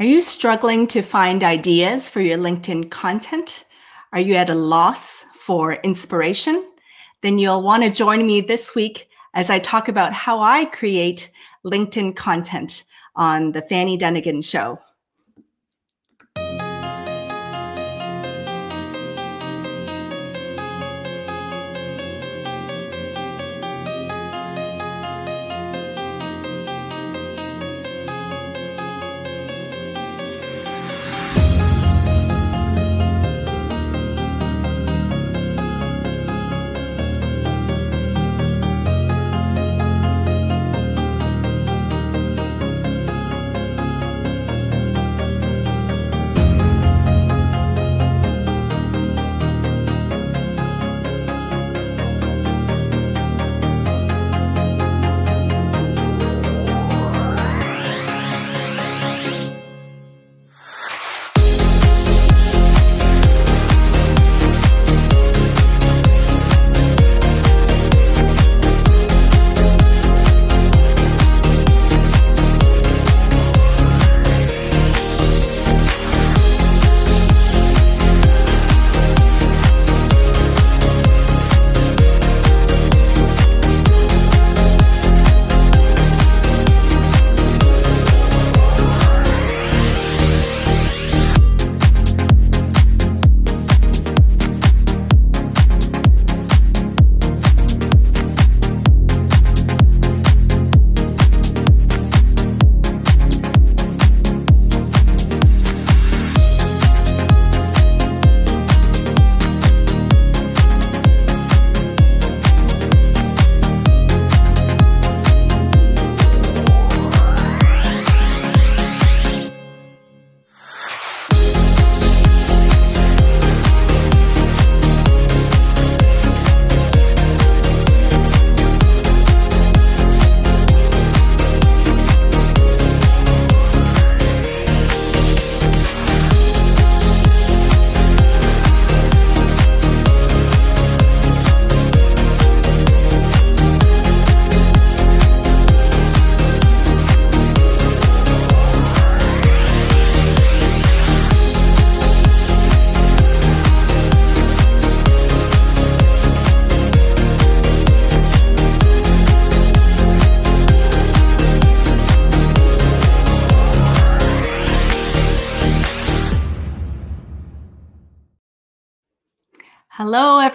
[0.00, 3.64] Are you struggling to find ideas for your LinkedIn content?
[4.12, 6.64] Are you at a loss for inspiration?
[7.22, 11.32] Then you'll want to join me this week as I talk about how I create
[11.66, 12.84] LinkedIn content
[13.16, 14.78] on the Fanny Dunagan Show.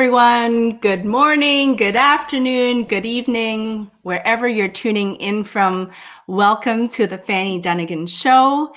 [0.04, 0.80] Everyone.
[0.80, 5.92] Good morning, good afternoon, good evening, wherever you're tuning in from.
[6.28, 8.74] Welcome to the Fanny Dunagan Show.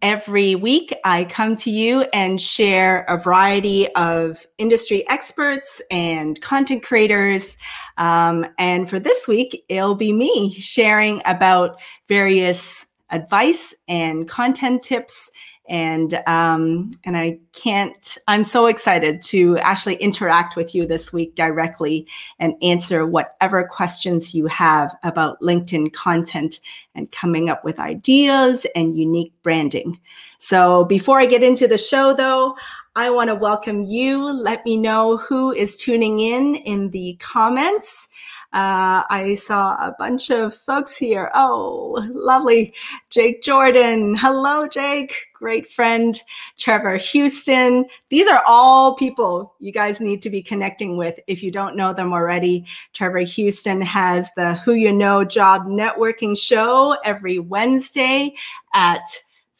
[0.00, 6.84] Every week, I come to you and share a variety of industry experts and content
[6.84, 7.56] creators.
[7.98, 15.32] Um, and for this week, it'll be me sharing about various advice and content tips
[15.70, 18.18] and um, and I can't.
[18.26, 22.06] I'm so excited to actually interact with you this week directly
[22.40, 26.60] and answer whatever questions you have about LinkedIn content
[26.96, 29.98] and coming up with ideas and unique branding.
[30.38, 32.56] So before I get into the show, though.
[32.96, 34.30] I want to welcome you.
[34.32, 38.08] Let me know who is tuning in in the comments.
[38.52, 41.30] Uh, I saw a bunch of folks here.
[41.34, 42.74] Oh, lovely.
[43.08, 44.16] Jake Jordan.
[44.16, 45.14] Hello, Jake.
[45.34, 46.20] Great friend.
[46.58, 47.86] Trevor Houston.
[48.08, 51.92] These are all people you guys need to be connecting with if you don't know
[51.92, 52.66] them already.
[52.92, 58.34] Trevor Houston has the Who You Know Job Networking Show every Wednesday
[58.74, 59.04] at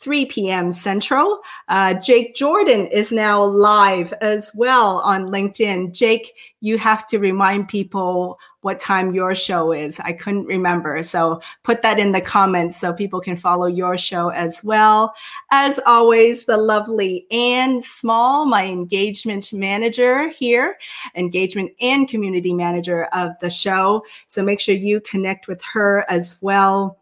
[0.00, 0.72] 3 p.m.
[0.72, 1.40] Central.
[1.68, 5.92] Uh, Jake Jordan is now live as well on LinkedIn.
[5.92, 9.98] Jake, you have to remind people what time your show is.
[10.00, 11.02] I couldn't remember.
[11.02, 15.14] So put that in the comments so people can follow your show as well.
[15.50, 20.76] As always, the lovely Anne Small, my engagement manager here,
[21.14, 24.04] engagement and community manager of the show.
[24.26, 26.99] So make sure you connect with her as well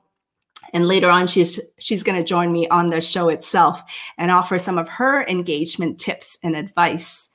[0.73, 3.83] and later on she's she's going to join me on the show itself
[4.17, 7.29] and offer some of her engagement tips and advice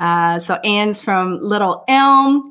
[0.00, 2.50] uh, so Anne's from Little Elm,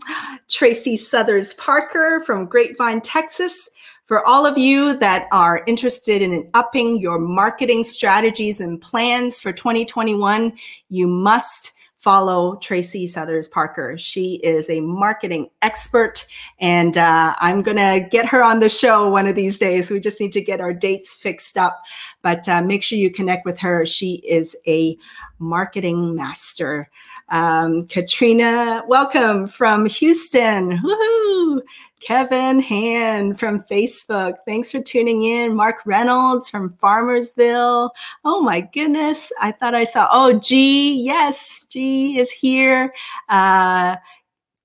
[0.49, 3.69] Tracy Southers Parker from Grapevine, Texas.
[4.05, 9.51] For all of you that are interested in upping your marketing strategies and plans for
[9.51, 10.53] 2021,
[10.89, 11.72] you must
[12.03, 13.97] follow Tracy Southers Parker.
[13.97, 16.27] She is a marketing expert,
[16.59, 19.89] and uh, I'm going to get her on the show one of these days.
[19.89, 21.81] We just need to get our dates fixed up,
[22.21, 23.85] but uh, make sure you connect with her.
[23.85, 24.97] She is a
[25.39, 26.89] marketing master.
[27.29, 30.79] Um, Katrina, welcome from Houston.
[30.79, 31.61] Woohoo!
[32.05, 34.35] Kevin Han from Facebook.
[34.45, 35.55] Thanks for tuning in.
[35.55, 37.91] Mark Reynolds from Farmersville.
[38.25, 39.31] Oh my goodness.
[39.39, 41.03] I thought I saw, oh, G.
[41.03, 42.93] Yes, G is here.
[43.29, 43.95] Uh,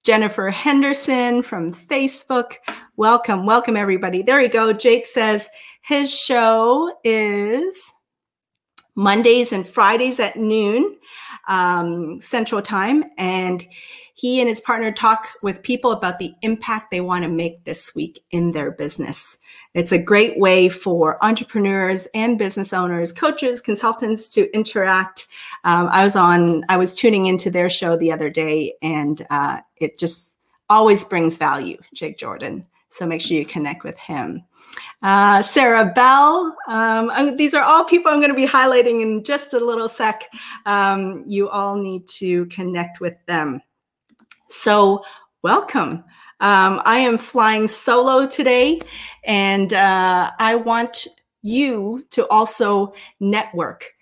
[0.05, 2.55] Jennifer Henderson from Facebook.
[2.96, 4.23] Welcome, welcome everybody.
[4.23, 4.73] There you go.
[4.73, 5.49] Jake says
[5.82, 7.93] his show is
[8.94, 10.96] Mondays and Fridays at noon
[11.49, 13.05] um, Central Time.
[13.17, 13.64] And
[14.19, 17.94] he and his partner talk with people about the impact they want to make this
[17.94, 19.38] week in their business.
[19.75, 25.29] It's a great way for entrepreneurs and business owners, coaches, consultants to interact.
[25.62, 29.61] Um, I was on, I was tuning into their show the other day, and uh,
[29.76, 30.37] it just
[30.69, 32.67] always brings value, Jake Jordan.
[32.88, 34.43] So make sure you connect with him.
[35.00, 36.56] Uh, Sarah Bell.
[36.67, 40.25] Um, these are all people I'm going to be highlighting in just a little sec.
[40.67, 43.61] Um, you all need to connect with them.
[44.49, 45.05] So,
[45.43, 46.05] welcome.
[46.41, 48.81] Um, I am flying solo today,
[49.25, 51.06] and uh, I want
[51.43, 53.93] you to also network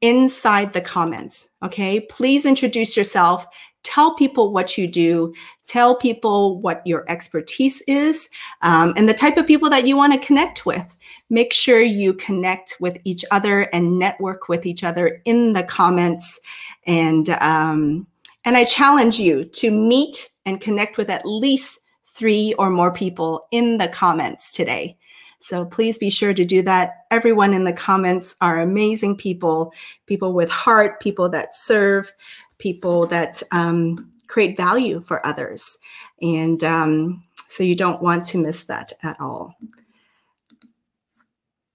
[0.00, 1.48] inside the comments.
[1.62, 3.46] Okay, please introduce yourself.
[3.84, 5.32] Tell people what you do.
[5.66, 8.28] Tell people what your expertise is
[8.62, 10.96] um, and the type of people that you want to connect with.
[11.30, 16.40] Make sure you connect with each other and network with each other in the comments.
[16.86, 18.06] And um,
[18.44, 23.46] and I challenge you to meet and connect with at least three or more people
[23.50, 24.96] in the comments today.
[25.40, 27.04] So please be sure to do that.
[27.10, 29.72] Everyone in the comments are amazing people,
[30.06, 32.12] people with heart, people that serve,
[32.58, 35.78] people that um, create value for others.
[36.20, 39.56] And um, so you don't want to miss that at all.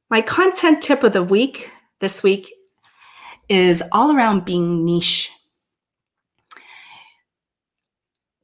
[0.09, 2.53] My content tip of the week this week
[3.49, 5.29] is all around being niche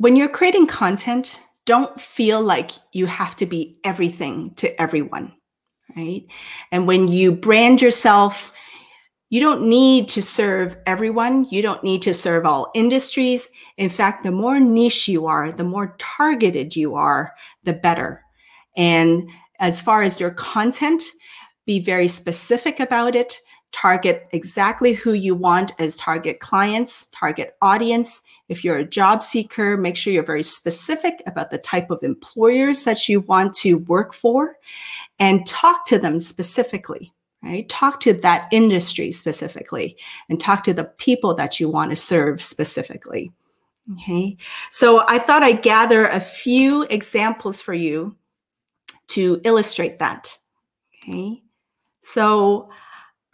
[0.04, 5.34] when you're creating content, don't feel like you have to be everything to everyone,
[5.96, 6.26] right?
[6.74, 8.52] And when you brand yourself,
[9.30, 11.46] you don't need to serve everyone.
[11.50, 13.48] You don't need to serve all industries.
[13.78, 17.32] In fact, the more niche you are, the more targeted you are,
[17.64, 18.26] the better.
[18.76, 19.30] And
[19.62, 21.02] as far as your content,
[21.66, 23.40] be very specific about it.
[23.74, 29.78] Target exactly who you want as target clients, target audience, if you're a job seeker,
[29.78, 34.14] make sure you're very specific about the type of employers that you want to work
[34.14, 34.58] for
[35.20, 37.12] and talk to them specifically,
[37.42, 37.68] right?
[37.68, 39.98] Talk to that industry specifically
[40.30, 43.32] and talk to the people that you want to serve specifically.
[43.94, 44.38] Okay.
[44.70, 48.16] So I thought I'd gather a few examples for you
[49.08, 50.38] to illustrate that.
[51.02, 51.42] Okay.
[52.02, 52.70] So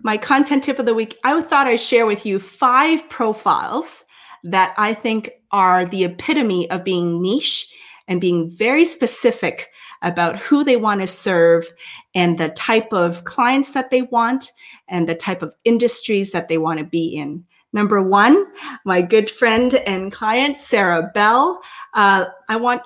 [0.02, 4.04] my content tip of the week, I thought I'd share with you five profiles
[4.44, 7.74] that I think are the epitome of being niche
[8.08, 9.70] and being very specific
[10.02, 11.72] about who they want to serve
[12.16, 14.52] and the type of clients that they want
[14.88, 17.44] and the type of industries that they want to be in.
[17.74, 18.48] Number one,
[18.86, 21.62] my good friend and client, Sarah Bell.
[21.94, 22.82] Uh, I want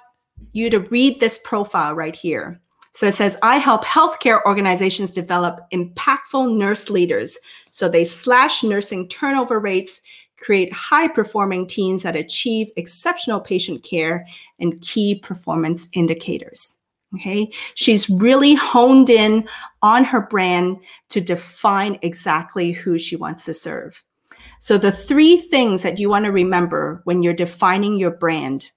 [0.51, 2.59] you to read this profile right here.
[2.93, 7.37] So it says, I help healthcare organizations develop impactful nurse leaders
[7.71, 9.99] so they slash nursing turnover rates,
[10.39, 14.27] create high performing teams that achieve exceptional patient care
[14.59, 16.77] and key performance indicators.
[17.15, 17.51] Okay.
[17.75, 19.47] She's really honed in
[19.81, 20.77] on her brand
[21.09, 24.03] to define exactly who she wants to serve.
[24.59, 28.71] So, the three things that you want to remember when you're defining your brand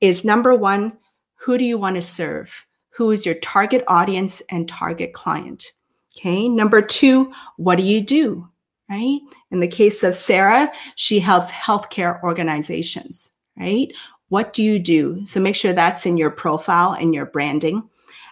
[0.00, 0.98] is number one,
[1.34, 2.64] who do you want to serve?
[3.00, 5.72] Who is your target audience and target client?
[6.18, 6.50] Okay.
[6.50, 8.46] Number two, what do you do?
[8.90, 9.20] right?
[9.50, 13.88] In the case of Sarah, she helps healthcare organizations, right?
[14.28, 15.24] What do you do?
[15.24, 17.88] So make sure that's in your profile and your branding.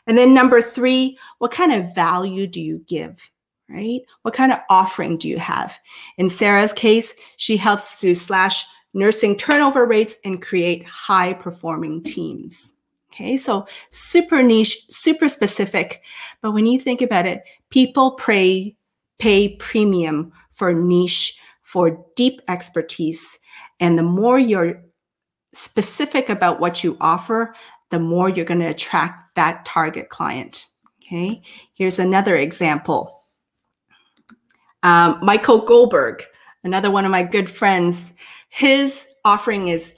[0.06, 3.30] And then number three, what kind of value do you give?
[3.70, 4.00] Right?
[4.20, 5.78] What kind of offering do you have?
[6.18, 12.74] In Sarah's case, she helps to slash nursing turnover rates and create high performing teams.
[13.18, 16.02] Okay, so super niche, super specific.
[16.40, 18.76] But when you think about it, people pay,
[19.18, 23.40] pay premium for niche, for deep expertise.
[23.80, 24.84] And the more you're
[25.52, 27.56] specific about what you offer,
[27.90, 30.66] the more you're going to attract that target client.
[31.02, 31.42] Okay,
[31.74, 33.12] here's another example.
[34.84, 36.22] Um, Michael Goldberg,
[36.62, 38.12] another one of my good friends,
[38.48, 39.94] His offering is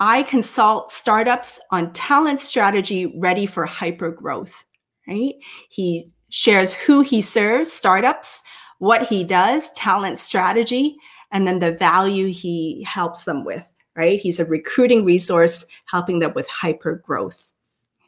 [0.00, 4.64] I consult startups on talent strategy ready for hyper growth,
[5.06, 5.34] right?
[5.68, 8.42] He shares who he serves, startups,
[8.78, 10.96] what he does, talent strategy,
[11.32, 14.18] and then the value he helps them with, right?
[14.18, 17.46] He's a recruiting resource helping them with hyper growth.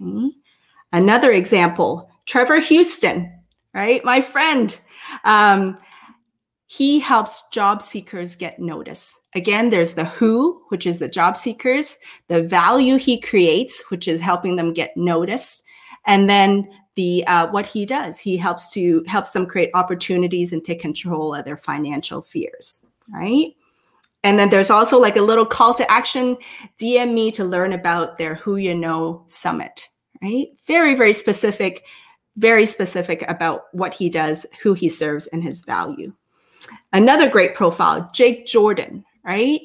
[0.00, 0.30] Okay?
[0.94, 3.30] Another example, Trevor Houston,
[3.74, 4.02] right?
[4.04, 4.78] My friend.
[5.24, 5.78] Um,
[6.72, 9.20] he helps job seekers get notice.
[9.34, 11.98] Again, there's the who, which is the job seekers,
[12.28, 15.64] the value he creates, which is helping them get noticed,
[16.06, 18.18] and then the uh, what he does.
[18.18, 22.80] He helps to helps them create opportunities and take control of their financial fears.
[23.12, 23.54] Right.
[24.24, 26.38] And then there's also like a little call to action.
[26.80, 29.90] DM me to learn about their Who You Know Summit.
[30.22, 30.46] Right.
[30.66, 31.84] Very, very specific,
[32.36, 36.14] very specific about what he does, who he serves, and his value.
[36.92, 39.60] Another great profile, Jake Jordan, right?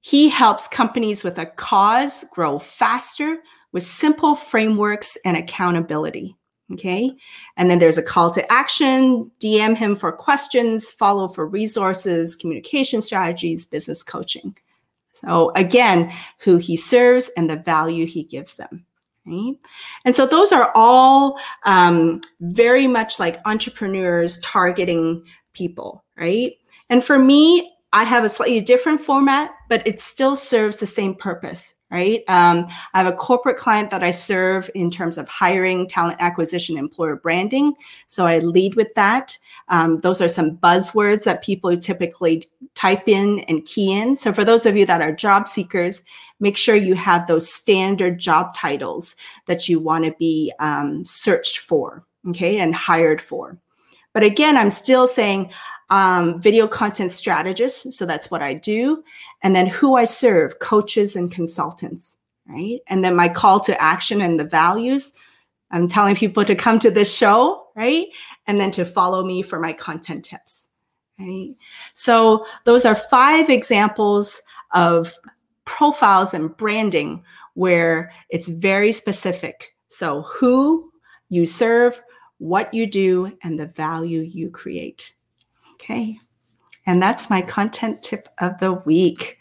[0.00, 3.38] He helps companies with a cause grow faster
[3.72, 6.36] with simple frameworks and accountability.
[6.72, 7.10] Okay.
[7.56, 13.02] And then there's a call to action, DM him for questions, follow for resources, communication
[13.02, 14.56] strategies, business coaching.
[15.12, 18.86] So again, who he serves and the value he gives them.
[19.26, 19.54] Right?
[20.04, 25.24] And so those are all um, very much like entrepreneurs targeting
[25.54, 26.52] people, right?
[26.90, 31.14] And for me, I have a slightly different format, but it still serves the same
[31.14, 32.24] purpose, right?
[32.26, 36.76] Um, I have a corporate client that I serve in terms of hiring, talent acquisition,
[36.76, 37.72] employer branding.
[38.08, 39.38] So I lead with that.
[39.68, 42.42] Um, those are some buzzwords that people typically
[42.74, 44.16] type in and key in.
[44.16, 46.02] So for those of you that are job seekers,
[46.40, 49.14] make sure you have those standard job titles
[49.46, 53.56] that you want to be um, searched for, okay, and hired for.
[54.14, 55.50] But again, I'm still saying
[55.90, 57.92] um, video content strategist.
[57.92, 59.04] So that's what I do.
[59.42, 62.16] And then who I serve, coaches and consultants,
[62.48, 62.80] right?
[62.86, 65.12] And then my call to action and the values.
[65.70, 68.06] I'm telling people to come to this show, right?
[68.46, 70.68] And then to follow me for my content tips,
[71.18, 71.54] right?
[71.92, 74.40] So those are five examples
[74.72, 75.14] of
[75.64, 77.22] profiles and branding
[77.54, 79.74] where it's very specific.
[79.88, 80.90] So who
[81.28, 82.00] you serve,
[82.44, 85.14] what you do, and the value you create.
[85.72, 86.18] Okay.
[86.84, 89.38] And that's my content tip of the week.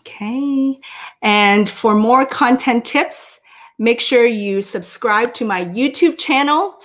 [0.00, 0.76] Okay.
[1.22, 3.38] And for more content tips,
[3.78, 6.80] make sure you subscribe to my YouTube channel.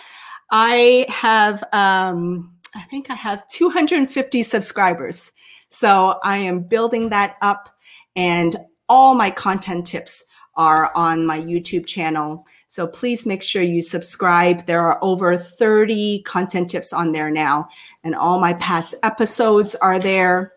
[0.51, 5.31] I have, um, I think I have 250 subscribers.
[5.69, 7.67] So I am building that up,
[8.15, 8.55] and
[8.87, 10.23] all my content tips
[10.55, 12.45] are on my YouTube channel.
[12.67, 14.65] So please make sure you subscribe.
[14.65, 17.69] There are over 30 content tips on there now,
[18.03, 20.53] and all my past episodes are there.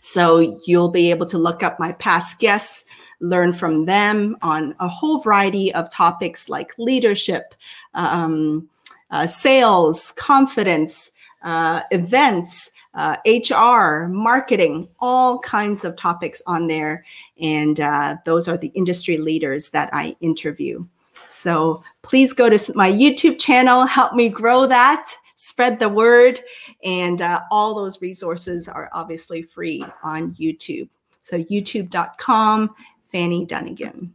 [0.00, 2.84] So you'll be able to look up my past guests,
[3.20, 7.54] learn from them on a whole variety of topics like leadership,
[7.94, 8.68] um,
[9.10, 11.10] uh, sales, confidence,
[11.42, 17.04] uh, events, uh, HR, marketing, all kinds of topics on there.
[17.40, 20.86] And uh, those are the industry leaders that I interview.
[21.28, 26.40] So please go to my YouTube channel, help me grow that, spread the word.
[26.82, 30.88] And uh, all those resources are obviously free on YouTube.
[31.20, 32.74] So youtube.com,
[33.10, 34.10] Fanny Dunagan.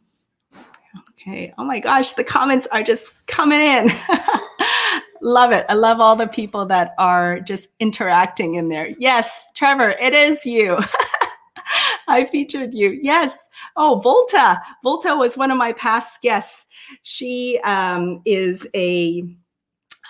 [1.10, 1.54] Okay.
[1.58, 3.92] Oh my gosh, the comments are just coming in.
[5.22, 5.66] love it.
[5.70, 8.90] I love all the people that are just interacting in there.
[9.00, 10.78] Yes, Trevor, it is you.
[12.20, 12.98] I featured you.
[13.02, 13.38] Yes.
[13.76, 14.60] Oh, Volta.
[14.84, 16.66] Volta was one of my past guests.
[17.04, 19.24] She um, is a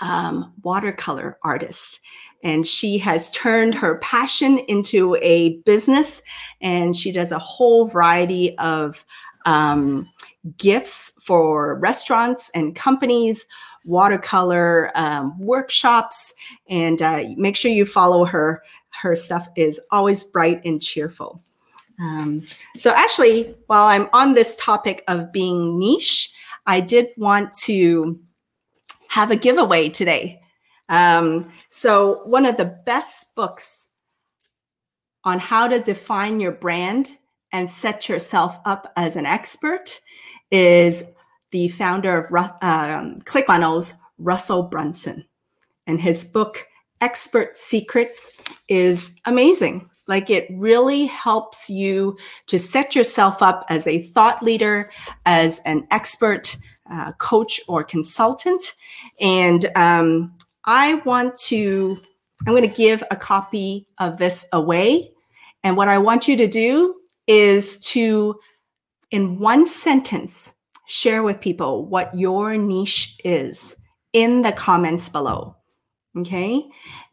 [0.01, 1.99] um, watercolor artist
[2.41, 6.21] and she has turned her passion into a business
[6.61, 9.03] and she does a whole variety of
[9.45, 10.09] um,
[10.57, 13.45] gifts for restaurants and companies
[13.83, 16.33] watercolor um, workshops
[16.69, 18.63] and uh, make sure you follow her
[19.01, 21.41] her stuff is always bright and cheerful
[21.99, 22.43] um,
[22.77, 26.33] so actually while i'm on this topic of being niche
[26.69, 28.19] I did want to
[29.07, 30.39] have a giveaway today.
[30.87, 33.87] Um, so, one of the best books
[35.23, 37.17] on how to define your brand
[37.51, 39.99] and set yourself up as an expert
[40.51, 41.03] is
[41.49, 45.25] the founder of um, ClickFunnels, Russell Brunson.
[45.87, 46.67] And his book,
[47.01, 48.31] Expert Secrets,
[48.67, 49.89] is amazing.
[50.09, 54.91] Like it really helps you to set yourself up as a thought leader,
[55.25, 56.57] as an expert
[56.91, 58.73] uh, coach or consultant.
[59.21, 60.35] And um,
[60.65, 61.97] I want to
[62.47, 65.11] I'm going to give a copy of this away.
[65.63, 66.95] And what I want you to do
[67.27, 68.39] is to,
[69.11, 70.53] in one sentence,
[70.87, 73.75] share with people what your niche is
[74.13, 75.55] in the comments below.
[76.17, 76.65] Okay.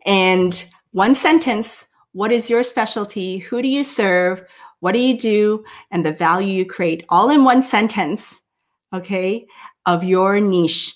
[0.07, 1.86] And one sentence
[2.17, 3.37] what is your specialty?
[3.37, 4.43] Who do you serve?
[4.81, 5.63] What do you do?
[5.91, 8.41] And the value you create all in one sentence.
[8.95, 9.47] Okay.
[9.85, 10.95] Of your niche.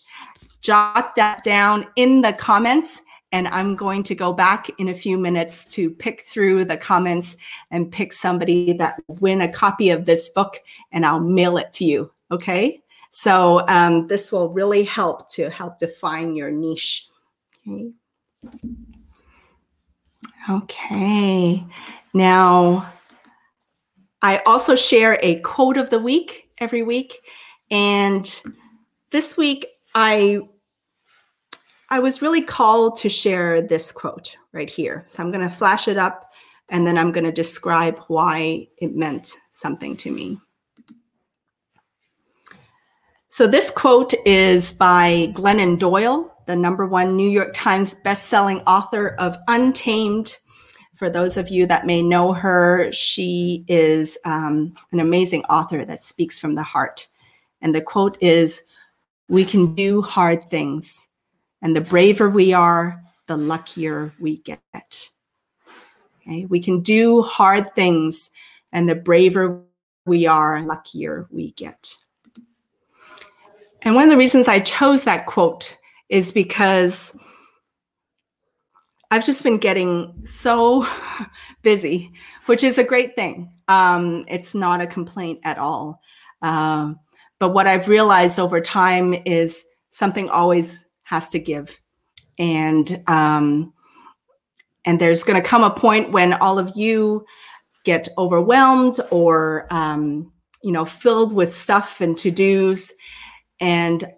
[0.63, 5.19] Jot that down in the comments and I'm going to go back in a few
[5.19, 7.37] minutes to pick through the comments
[7.71, 10.57] and pick somebody that win a copy of this book,
[10.91, 12.11] and I'll mail it to you.
[12.33, 12.81] Okay.
[13.11, 17.09] So um, this will really help to help define your niche.
[17.69, 17.93] Okay.
[20.51, 21.65] Okay.
[22.13, 22.93] Now,
[24.21, 27.19] I also share a quote of the week every week.
[27.71, 28.29] And
[29.13, 30.41] this week, I
[31.89, 35.05] I was really called to share this quote right here.
[35.07, 36.33] So I'm going to flash it up
[36.69, 40.39] and then I'm going to describe why it meant something to me.
[43.29, 49.11] So this quote is by Glennon Doyle, the number one New York Times bestselling author
[49.21, 50.37] of Untamed.
[50.97, 56.03] For those of you that may know her, she is um, an amazing author that
[56.03, 57.07] speaks from the heart.
[57.63, 58.63] And the quote is
[59.29, 61.07] We can do hard things
[61.63, 65.11] and the braver we are, the luckier we get.
[66.21, 66.47] Okay?
[66.47, 68.33] We can do hard things,
[68.73, 69.63] and the braver
[70.05, 71.97] we are, luckier we get.
[73.83, 75.77] And one of the reasons I chose that quote
[76.11, 77.17] is because
[79.11, 80.87] I've just been getting so
[81.63, 82.13] busy,
[82.47, 83.53] which is a great thing.
[83.69, 86.01] Um, it's not a complaint at all.
[86.43, 86.95] Uh,
[87.39, 91.81] but what I've realized over time is something always has to give
[92.41, 93.73] and um,
[94.87, 97.25] and there's going to come a point when all of you
[97.85, 100.33] get overwhelmed or um,
[100.65, 102.93] you know filled with stuff and to-dos
[103.61, 104.11] and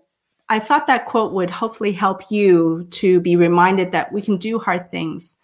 [0.49, 4.59] i thought that quote would hopefully help you to be reminded that we can do
[4.59, 5.37] hard things.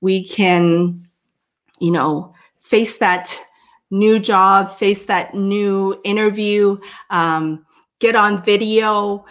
[0.00, 1.00] We can
[1.80, 3.38] you know face that
[3.90, 6.78] new job face that new interview
[7.10, 7.64] um,
[7.98, 9.24] get on video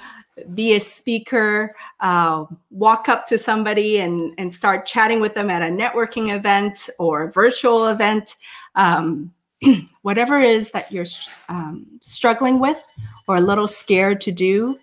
[0.53, 5.61] be a speaker, uh, walk up to somebody and, and start chatting with them at
[5.61, 8.37] a networking event or virtual event,
[8.75, 9.31] um,
[10.01, 11.05] whatever it is that you're
[11.49, 12.83] um, struggling with
[13.27, 14.77] or a little scared to do,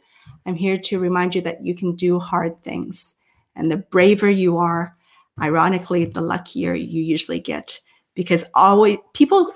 [0.46, 3.14] I'm here to remind you that you can do hard things.
[3.55, 4.96] And the braver you are,
[5.40, 7.81] ironically, the luckier you usually get
[8.14, 9.53] because always people,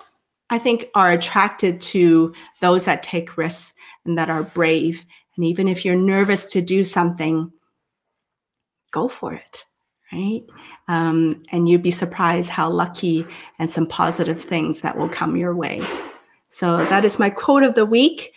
[0.51, 3.73] I think, are attracted to those that take risks
[4.05, 5.05] and that are brave
[5.37, 7.53] and even if you're nervous to do something,
[8.93, 9.65] go for it,
[10.13, 10.43] right?
[10.87, 13.27] Um, and you'd be surprised how lucky
[13.59, 15.85] and some positive things that will come your way.
[16.49, 18.33] So that is my quote of the week.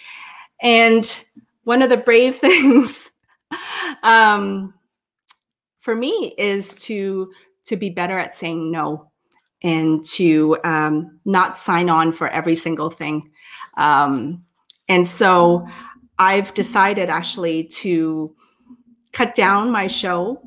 [0.62, 1.20] And
[1.68, 3.10] one of the brave things
[4.02, 4.74] um,
[5.80, 7.30] for me is to
[7.66, 9.12] to be better at saying no
[9.62, 13.30] and to um, not sign on for every single thing.
[13.76, 14.46] Um,
[14.88, 15.68] and so
[16.18, 18.34] I've decided actually to
[19.12, 20.42] cut down my show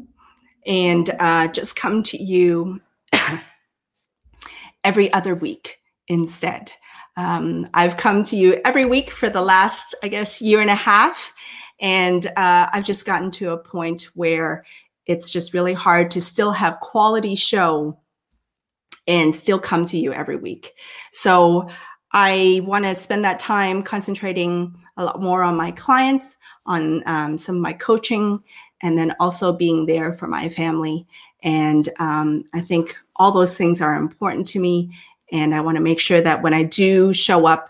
[0.67, 2.81] and uh, just come to you
[4.85, 6.73] every other week instead.
[7.21, 10.75] Um, I've come to you every week for the last, I guess, year and a
[10.75, 11.35] half.
[11.79, 14.65] And uh, I've just gotten to a point where
[15.05, 17.99] it's just really hard to still have quality show
[19.07, 20.73] and still come to you every week.
[21.13, 21.69] So
[22.13, 27.37] I want to spend that time concentrating a lot more on my clients, on um,
[27.37, 28.43] some of my coaching,
[28.83, 31.07] and then also being there for my family.
[31.43, 34.91] And um, I think all those things are important to me.
[35.33, 37.69] And I want to make sure that when I do show up,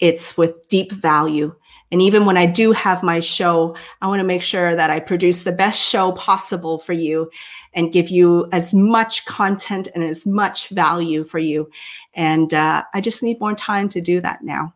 [0.00, 1.54] it's with deep value.
[1.90, 5.00] And even when I do have my show, I want to make sure that I
[5.00, 7.30] produce the best show possible for you
[7.72, 11.70] and give you as much content and as much value for you.
[12.14, 14.74] And uh, I just need more time to do that now.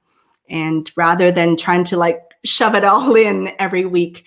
[0.48, 4.24] And rather than trying to like shove it all in every week,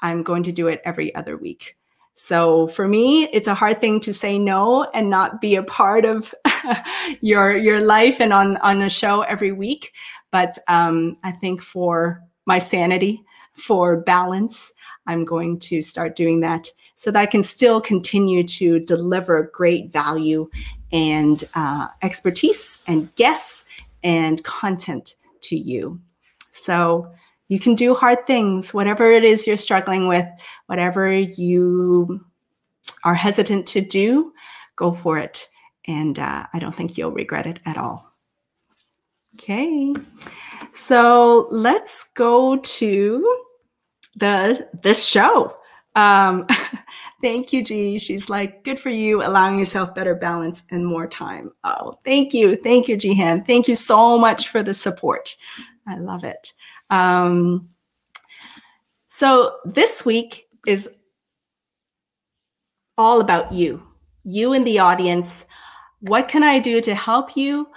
[0.00, 1.75] I'm going to do it every other week.
[2.18, 6.06] So for me, it's a hard thing to say no and not be a part
[6.06, 6.34] of
[7.20, 9.92] your your life and on on a show every week.
[10.32, 14.72] But um, I think for my sanity, for balance,
[15.06, 19.92] I'm going to start doing that so that I can still continue to deliver great
[19.92, 20.48] value
[20.92, 23.66] and uh, expertise and guests
[24.02, 26.00] and content to you.
[26.50, 27.12] So
[27.48, 30.26] you can do hard things, whatever it is you're struggling with,
[30.66, 32.24] whatever you
[33.04, 34.32] are hesitant to do,
[34.74, 35.48] go for it.
[35.86, 38.12] And uh, I don't think you'll regret it at all.
[39.34, 39.94] Okay,
[40.72, 43.38] so let's go to
[44.16, 45.54] the this show.
[45.94, 46.46] Um,
[47.22, 47.98] thank you, G.
[47.98, 51.50] She's like, good for you, allowing yourself better balance and more time.
[51.64, 53.46] Oh, thank you, thank you, Gihan.
[53.46, 55.36] Thank you so much for the support.
[55.86, 56.52] I love it.
[56.90, 57.68] Um,
[59.08, 60.88] so this week is
[62.98, 63.82] all about you,
[64.24, 65.44] you in the audience.
[66.00, 67.68] What can I do to help you?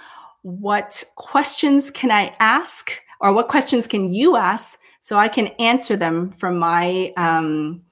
[0.42, 3.00] What questions can I ask?
[3.20, 7.82] Or what questions can you ask so I can answer them from my um,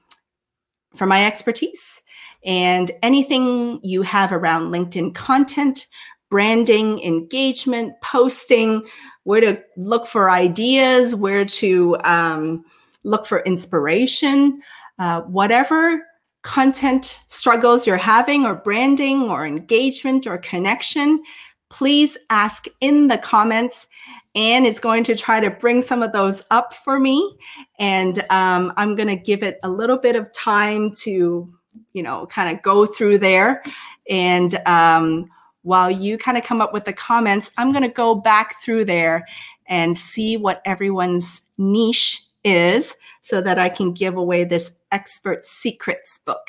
[0.94, 2.02] from my expertise
[2.44, 5.86] and anything you have around LinkedIn content,
[6.30, 8.86] branding, engagement, posting,
[9.24, 12.64] where to look for ideas, where to um,
[13.04, 14.60] look for inspiration,
[14.98, 16.02] uh, whatever
[16.42, 21.22] content struggles you're having, or branding, or engagement, or connection,
[21.70, 23.86] please ask in the comments.
[24.34, 27.36] Anne is going to try to bring some of those up for me.
[27.78, 31.52] And um, I'm going to give it a little bit of time to,
[31.92, 33.62] you know, kind of go through there.
[34.08, 35.28] And um,
[35.62, 38.86] while you kind of come up with the comments, I'm going to go back through
[38.86, 39.26] there
[39.66, 46.20] and see what everyone's niche is so that I can give away this expert secrets
[46.24, 46.48] book.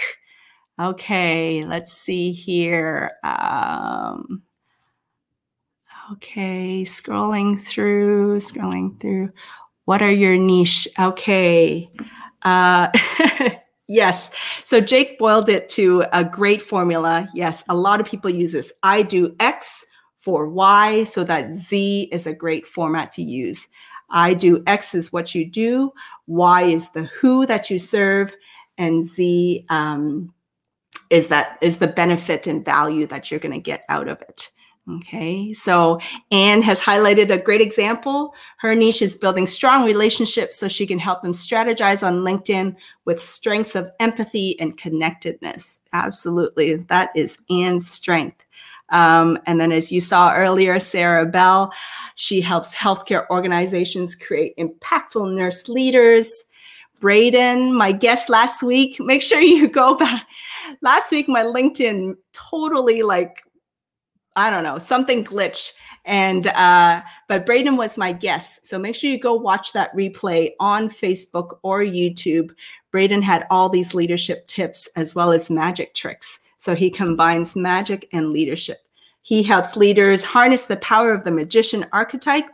[0.79, 3.11] Okay, let's see here.
[3.23, 4.43] Um,
[6.13, 9.31] Okay, scrolling through, scrolling through.
[9.85, 10.87] What are your niche?
[10.97, 11.87] Okay.
[12.41, 12.87] Uh,
[13.89, 14.31] yes.
[14.63, 17.27] So Jake boiled it to a great formula.
[17.33, 18.71] Yes, a lot of people use this.
[18.83, 23.67] I do X for Y, so that Z is a great format to use.
[24.09, 25.91] I do X is what you do,
[26.27, 28.33] Y is the who that you serve,
[28.77, 30.33] and Z um,
[31.09, 34.49] is that is the benefit and value that you're going to get out of it.
[34.95, 35.99] Okay, so
[36.31, 38.33] Anne has highlighted a great example.
[38.57, 42.75] Her niche is building strong relationships so she can help them strategize on LinkedIn
[43.05, 45.79] with strengths of empathy and connectedness.
[45.93, 48.47] Absolutely, that is Anne's strength.
[48.91, 51.71] Um, and then, as you saw earlier, Sarah Bell,
[52.15, 56.45] she helps healthcare organizations create impactful nurse leaders.
[56.99, 60.25] Braden, my guest last week, make sure you go back.
[60.81, 63.43] Last week, my LinkedIn totally like
[64.35, 65.73] I don't know, something glitched.
[66.05, 68.65] And uh, but Braden was my guest.
[68.65, 72.51] So make sure you go watch that replay on Facebook or YouTube.
[72.91, 76.39] Braden had all these leadership tips as well as magic tricks.
[76.57, 78.79] So he combines magic and leadership.
[79.21, 82.45] He helps leaders harness the power of the magician archetype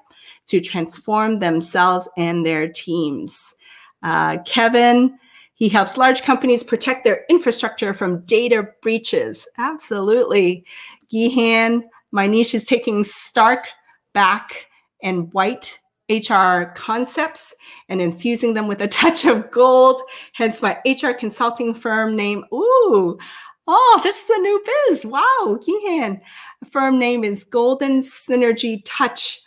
[0.47, 3.55] to transform themselves and their teams.
[4.03, 5.17] Uh, Kevin,
[5.55, 9.47] he helps large companies protect their infrastructure from data breaches.
[9.57, 10.65] Absolutely.
[11.13, 13.67] Gihan, my niche is taking stark
[14.13, 14.67] back
[15.03, 17.53] and white HR concepts
[17.89, 20.01] and infusing them with a touch of gold,
[20.33, 22.43] hence my HR consulting firm name.
[22.53, 23.17] Ooh,
[23.67, 25.05] oh, this is a new biz.
[25.05, 26.21] Wow, Gihan.
[26.69, 29.41] Firm name is Golden Synergy Touch.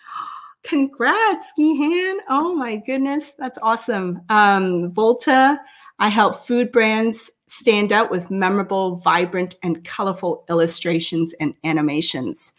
[0.64, 2.18] Congrats, Gihan.
[2.29, 4.21] Oh my goodness, that's awesome.
[4.29, 5.61] Um, Volta,
[5.99, 12.53] I help food brands stand out with memorable, vibrant, and colorful illustrations and animations.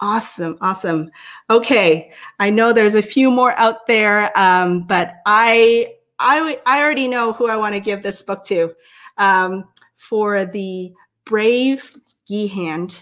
[0.00, 1.10] Awesome, awesome.
[1.48, 7.08] Okay, I know there's a few more out there, um, but I, I, I already
[7.08, 8.74] know who I want to give this book to
[9.18, 10.92] um, for the
[11.24, 11.92] brave
[12.28, 13.00] Gihan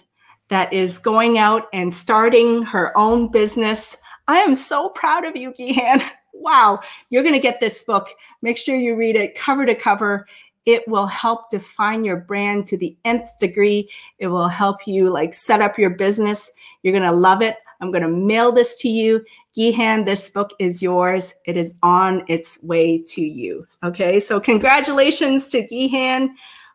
[0.48, 3.96] that is going out and starting her own business.
[4.28, 6.02] I am so proud of you, Gihan.
[6.40, 8.08] Wow, you're going to get this book.
[8.42, 10.26] Make sure you read it cover to cover
[10.66, 13.90] it will help define your brand to the nth degree.
[14.18, 16.50] It will help you like set up your business.
[16.82, 17.56] You're going to love it.
[17.80, 19.24] I'm going to mail this to you.
[19.56, 21.34] Gihan, this book is yours.
[21.46, 23.66] It is on its way to you.
[23.82, 26.28] Okay, so congratulations to Gihan.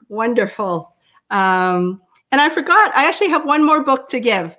[0.10, 0.96] Wonderful.
[1.30, 2.02] Um,
[2.32, 4.58] and I forgot, I actually have one more book to give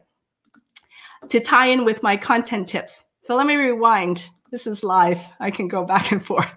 [1.28, 3.04] to tie in with my content tips.
[3.22, 4.30] So let me rewind.
[4.56, 5.20] This is live.
[5.38, 6.48] I can go back and forth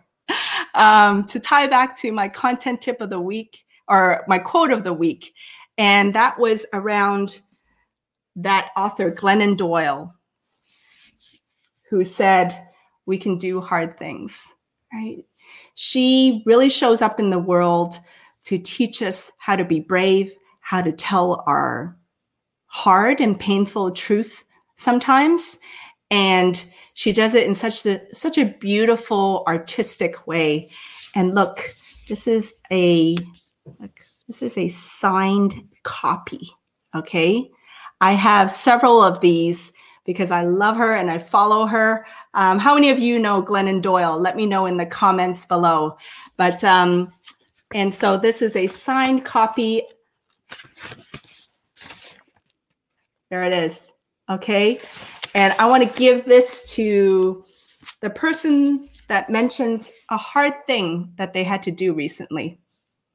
[0.74, 4.86] um, to tie back to my content tip of the week or my quote of
[4.86, 5.34] the week.
[5.78, 7.42] And that was around
[8.38, 10.14] that author, Glennon Doyle,
[11.90, 12.70] who said,
[13.06, 14.54] We can do hard things,
[14.94, 15.18] right?
[15.76, 18.00] She really shows up in the world
[18.46, 20.32] to teach us how to be brave,
[20.62, 21.98] how to tell our
[22.68, 25.60] hard and painful truth sometimes.
[26.10, 26.64] And
[27.00, 30.68] she does it in such a such a beautiful artistic way
[31.16, 31.74] and look
[32.10, 33.16] this is a
[33.80, 36.50] look, This is a signed copy.
[36.94, 37.50] Okay.
[38.02, 39.72] I have several of these
[40.04, 42.06] because I love her and I follow her.
[42.34, 44.20] Um, how many of you know Glennon Doyle?
[44.20, 45.98] Let me know in the comments below.
[46.36, 47.14] But, um,
[47.74, 49.84] and so this is a signed copy.
[53.30, 53.94] There it is.
[54.30, 54.82] Okay.
[55.36, 57.44] And I want to give this to
[58.02, 62.60] the person that mentions a hard thing that they had to do recently.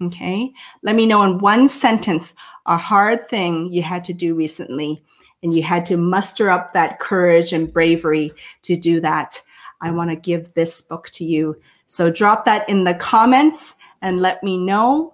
[0.03, 0.53] Okay.
[0.83, 2.35] Let me know in one sentence
[2.66, 5.03] a hard thing you had to do recently
[5.42, 9.40] and you had to muster up that courage and bravery to do that,
[9.81, 11.61] I want to give this book to you.
[11.87, 15.13] So drop that in the comments and let me know.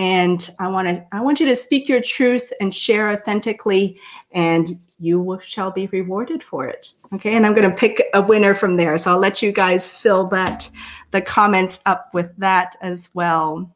[0.00, 4.00] And I want to I want you to speak your truth and share authentically,
[4.32, 6.94] and you shall be rewarded for it.
[7.12, 8.96] Okay, and I'm going to pick a winner from there.
[8.96, 10.70] So I'll let you guys fill that
[11.10, 13.70] the comments up with that as well.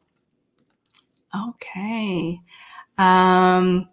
[1.47, 2.41] Okay.
[2.97, 3.87] Um,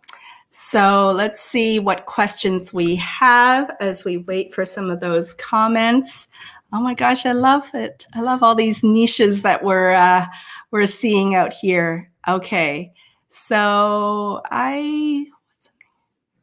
[0.49, 6.29] so let's see what questions we have as we wait for some of those comments.
[6.73, 8.07] Oh my gosh, I love it.
[8.15, 10.25] I love all these niches that we're uh,
[10.73, 12.11] we're seeing out here.
[12.27, 12.93] Okay,
[13.29, 15.27] so I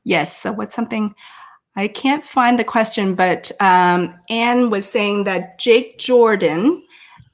[0.06, 0.38] yes.
[0.38, 1.14] So what's something
[1.76, 6.84] I can't find the question, but um, Anne was saying that Jake Jordan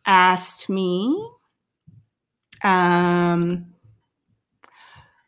[0.06, 1.30] asked me.
[2.64, 3.68] Um,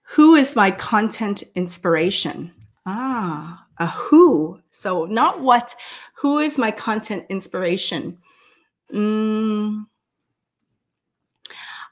[0.09, 2.53] who is my content inspiration?
[2.85, 4.59] Ah, a who.
[4.71, 5.75] So not what.
[6.15, 8.17] Who is my content inspiration?
[8.93, 9.85] Mm,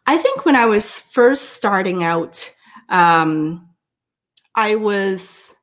[0.05, 2.53] I think when I was first starting out,
[2.89, 3.69] um,
[4.55, 5.53] I was.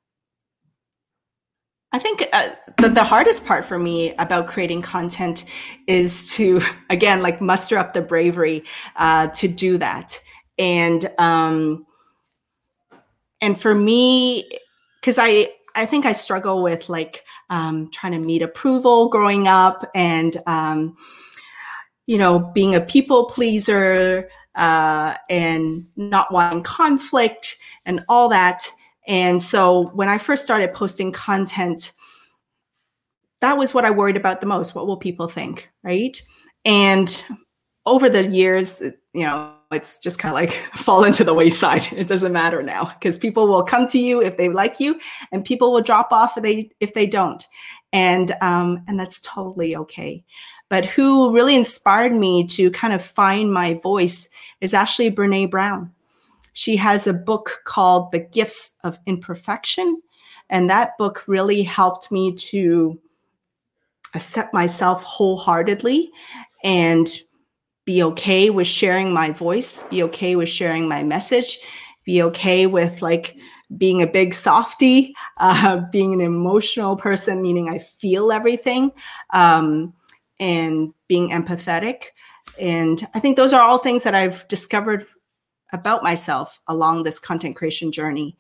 [1.94, 5.44] I think uh, the, the hardest part for me about creating content
[5.86, 8.64] is to, again, like muster up the bravery
[8.96, 10.18] uh, to do that.
[10.58, 11.86] And um,
[13.42, 14.48] and for me
[15.00, 19.90] because i i think i struggle with like um, trying to meet approval growing up
[19.94, 20.96] and um,
[22.06, 28.68] you know being a people pleaser uh, and not wanting conflict and all that
[29.06, 31.92] and so when i first started posting content
[33.40, 36.22] that was what i worried about the most what will people think right
[36.64, 37.24] and
[37.86, 41.84] over the years you know it's just kind of like fall into the wayside.
[41.92, 44.98] It doesn't matter now because people will come to you if they like you,
[45.30, 47.44] and people will drop off if they if they don't,
[47.92, 50.24] and um, and that's totally okay.
[50.72, 54.30] But who really inspired me to kind of find my voice
[54.62, 55.92] is actually Brene Brown.
[56.54, 60.00] She has a book called The Gifts of Imperfection,
[60.48, 62.98] and that book really helped me to
[64.14, 66.10] accept myself wholeheartedly
[66.64, 67.06] and
[67.84, 71.58] be okay with sharing my voice, be okay with sharing my message,
[72.06, 73.36] be okay with like
[73.76, 78.90] being a big softy, uh, being an emotional person, meaning I feel everything,
[79.34, 79.92] um,
[80.42, 82.06] and being empathetic.
[82.58, 85.06] And I think those are all things that I've discovered
[85.72, 88.36] about myself along this content creation journey.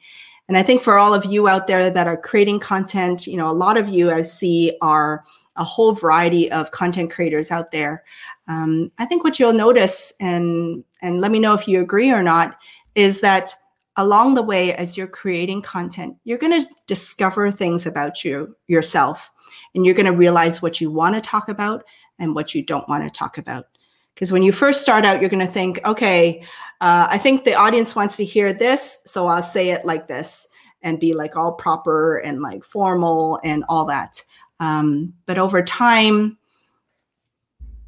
[0.48, 3.48] And I think for all of you out there that are creating content, you know,
[3.48, 5.22] a lot of you I see are
[5.54, 8.02] a whole variety of content creators out there.
[8.48, 12.22] Um, I think what you'll notice, and and let me know if you agree or
[12.22, 12.56] not,
[12.96, 13.54] is that
[13.96, 19.30] along the way as you're creating content, you're going to discover things about you yourself,
[19.74, 21.84] and you're going to realize what you want to talk about
[22.18, 23.66] and what you don't want to talk about.
[24.14, 26.42] Because when you first start out, you're going to think, okay,
[26.80, 30.48] uh, I think the audience wants to hear this, so I'll say it like this
[30.82, 34.22] and be like all proper and like formal and all that.
[34.60, 36.38] Um, but over time,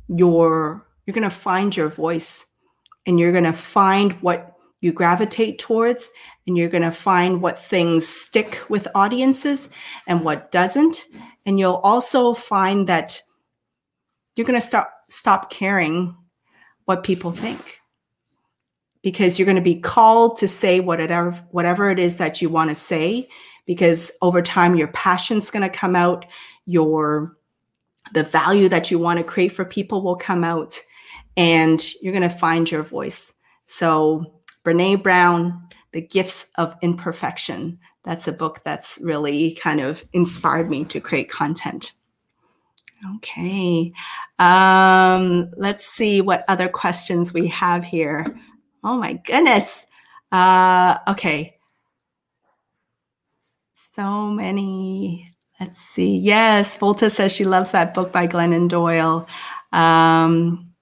[0.08, 2.46] you're you're going to find your voice,
[3.04, 6.10] and you're going to find what you gravitate towards,
[6.46, 9.68] and you're going to find what things stick with audiences
[10.06, 11.06] and what doesn't.
[11.46, 13.22] And you'll also find that
[14.36, 16.16] you're going to start stop caring
[16.84, 17.80] what people think.
[19.02, 22.70] Because you're going to be called to say whatever whatever it is that you want
[22.70, 23.28] to say
[23.66, 26.24] because over time your passion's going to come out
[26.66, 27.36] your
[28.12, 30.78] the value that you want to create for people will come out
[31.36, 33.32] and you're going to find your voice.
[33.66, 40.70] So brene brown the gifts of imperfection that's a book that's really kind of inspired
[40.70, 41.92] me to create content
[43.16, 43.92] okay
[44.38, 48.24] um, let's see what other questions we have here
[48.82, 49.86] oh my goodness
[50.32, 51.56] uh, okay
[53.74, 56.16] so many Let's see.
[56.16, 59.26] Yes, Volta says she loves that book by Glennon Doyle.
[59.72, 60.72] Um,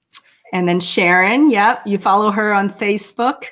[0.53, 3.45] and then Sharon, yep, you follow her on Facebook.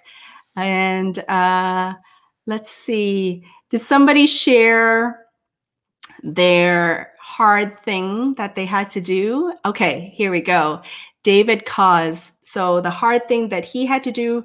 [0.56, 1.94] And uh,
[2.46, 5.26] let's see, did somebody share
[6.22, 9.52] their hard thing that they had to do?
[9.64, 10.82] Okay, here we go.
[11.22, 12.32] David Cause.
[12.42, 14.44] So the hard thing that he had to do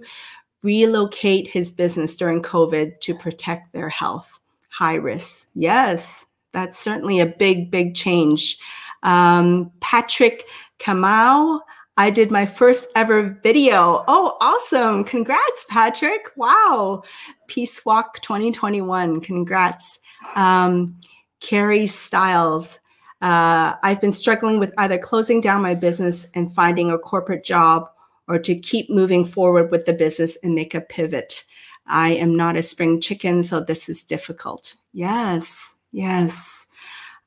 [0.61, 4.39] relocate his business during COVID to protect their health.
[4.69, 5.49] High risk.
[5.55, 8.57] Yes, that's certainly a big, big change.
[9.03, 10.45] Um, Patrick
[10.79, 11.59] Kamau,
[11.97, 14.03] I did my first ever video.
[14.07, 15.03] Oh, awesome.
[15.03, 16.27] Congrats, Patrick.
[16.35, 17.03] Wow.
[17.47, 19.21] Peace Walk 2021.
[19.21, 19.99] Congrats.
[20.35, 20.97] Um,
[21.39, 22.79] Carrie Styles.
[23.21, 27.89] Uh, I've been struggling with either closing down my business and finding a corporate job
[28.27, 31.45] or to keep moving forward with the business and make a pivot.
[31.87, 34.75] I am not a spring chicken, so this is difficult.
[34.91, 36.67] Yes, yes.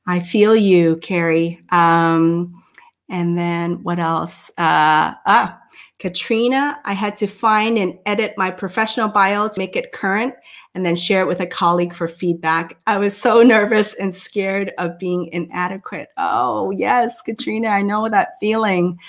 [0.05, 1.59] I feel you, Carrie.
[1.69, 2.63] Um,
[3.09, 4.49] and then what else?
[4.51, 5.59] Uh, ah,
[5.99, 10.33] Katrina, I had to find and edit my professional bio to make it current
[10.73, 12.77] and then share it with a colleague for feedback.
[12.87, 16.09] I was so nervous and scared of being inadequate.
[16.17, 18.99] Oh, yes, Katrina, I know that feeling.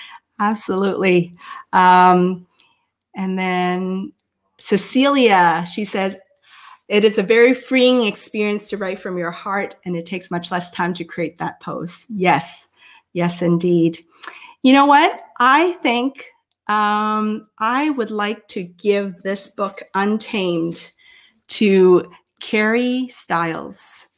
[0.40, 1.36] Absolutely.
[1.72, 2.46] Um,
[3.14, 4.12] and then
[4.58, 6.16] Cecilia, she says,
[6.88, 10.50] it is a very freeing experience to write from your heart, and it takes much
[10.50, 12.08] less time to create that post.
[12.10, 12.66] Yes,
[13.12, 14.00] yes, indeed.
[14.62, 15.20] You know what?
[15.38, 16.24] I think
[16.68, 20.90] um, I would like to give this book, Untamed,
[21.48, 24.08] to Carrie Styles.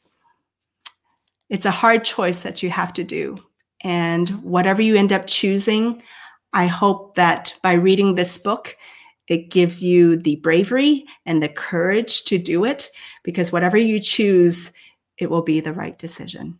[1.49, 3.37] It's a hard choice that you have to do.
[3.81, 6.01] And whatever you end up choosing,
[6.53, 8.77] I hope that by reading this book,
[9.27, 12.89] it gives you the bravery and the courage to do it
[13.23, 14.71] because whatever you choose,
[15.17, 16.59] it will be the right decision.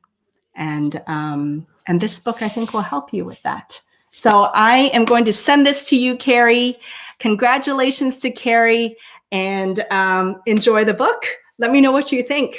[0.55, 3.79] And um, and this book, I think, will help you with that.
[4.11, 6.79] So I am going to send this to you, Carrie.
[7.19, 8.95] Congratulations to Carrie,
[9.31, 11.25] and um, enjoy the book.
[11.57, 12.55] Let me know what you think.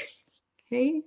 [0.67, 1.03] Okay.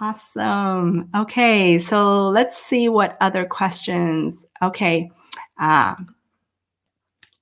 [0.00, 1.08] Awesome.
[1.14, 4.44] Okay, so let's see what other questions.
[4.60, 5.12] Okay.
[5.60, 5.94] Uh,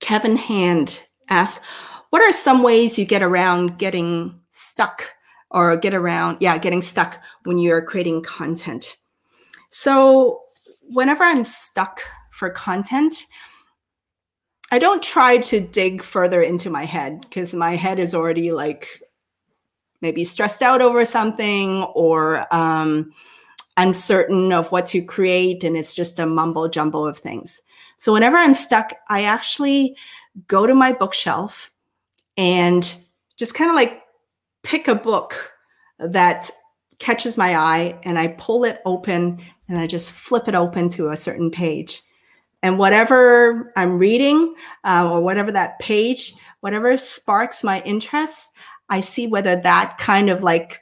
[0.01, 1.65] Kevin Hand asks,
[2.11, 5.11] what are some ways you get around getting stuck
[5.51, 8.97] or get around, yeah, getting stuck when you're creating content?
[9.71, 10.43] So
[10.83, 13.27] whenever I'm stuck for content,
[14.73, 19.03] I don't try to dig further into my head because my head is already like
[20.01, 23.13] maybe stressed out over something or um,
[23.77, 27.63] uncertain of what to create and it's just a mumble jumble of things.
[27.97, 29.97] So whenever I'm stuck, I actually
[30.47, 31.71] go to my bookshelf
[32.37, 32.93] and
[33.37, 34.03] just kind of like
[34.63, 35.53] pick a book
[35.99, 36.51] that
[36.99, 41.09] catches my eye and I pull it open and I just flip it open to
[41.09, 42.03] a certain page.
[42.63, 48.53] And whatever I'm reading uh, or whatever that page, whatever sparks my interest,
[48.91, 50.77] I see whether that kind of like,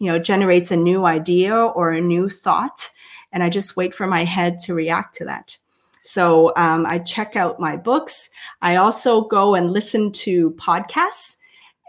[0.00, 2.90] you know, generates a new idea or a new thought.
[3.32, 5.56] And I just wait for my head to react to that.
[6.02, 8.30] So um, I check out my books.
[8.62, 11.36] I also go and listen to podcasts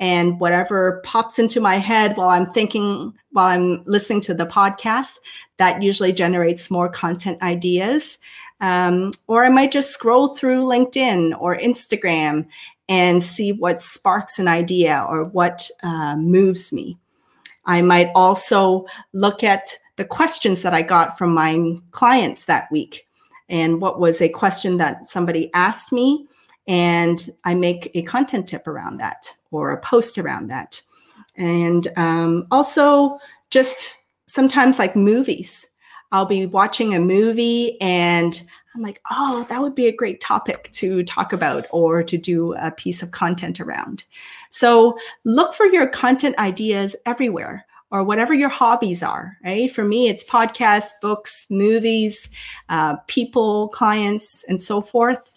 [0.01, 5.19] and whatever pops into my head while I'm thinking, while I'm listening to the podcast,
[5.57, 8.17] that usually generates more content ideas.
[8.61, 12.47] Um, or I might just scroll through LinkedIn or Instagram
[12.89, 16.97] and see what sparks an idea or what uh, moves me.
[17.65, 23.07] I might also look at the questions that I got from my clients that week
[23.49, 26.27] and what was a question that somebody asked me.
[26.67, 30.81] And I make a content tip around that or a post around that.
[31.35, 33.19] And um, also,
[33.49, 33.97] just
[34.27, 35.67] sometimes like movies.
[36.11, 38.41] I'll be watching a movie and
[38.75, 42.53] I'm like, oh, that would be a great topic to talk about or to do
[42.53, 44.05] a piece of content around.
[44.49, 49.69] So look for your content ideas everywhere or whatever your hobbies are, right?
[49.69, 52.29] For me, it's podcasts, books, movies,
[52.69, 55.29] uh, people, clients, and so forth.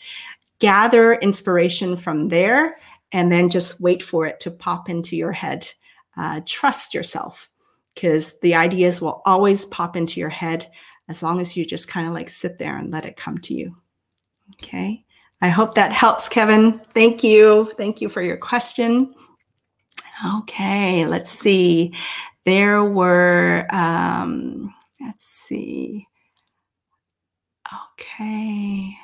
[0.65, 2.77] Gather inspiration from there
[3.13, 5.69] and then just wait for it to pop into your head.
[6.17, 7.51] Uh, trust yourself
[7.95, 10.71] because the ideas will always pop into your head
[11.09, 13.53] as long as you just kind of like sit there and let it come to
[13.53, 13.77] you.
[14.55, 15.05] Okay.
[15.43, 16.81] I hope that helps, Kevin.
[16.95, 17.71] Thank you.
[17.77, 19.15] Thank you for your question.
[20.39, 21.93] Okay, let's see.
[22.47, 26.07] There were, um, let's see.
[28.01, 28.97] Okay.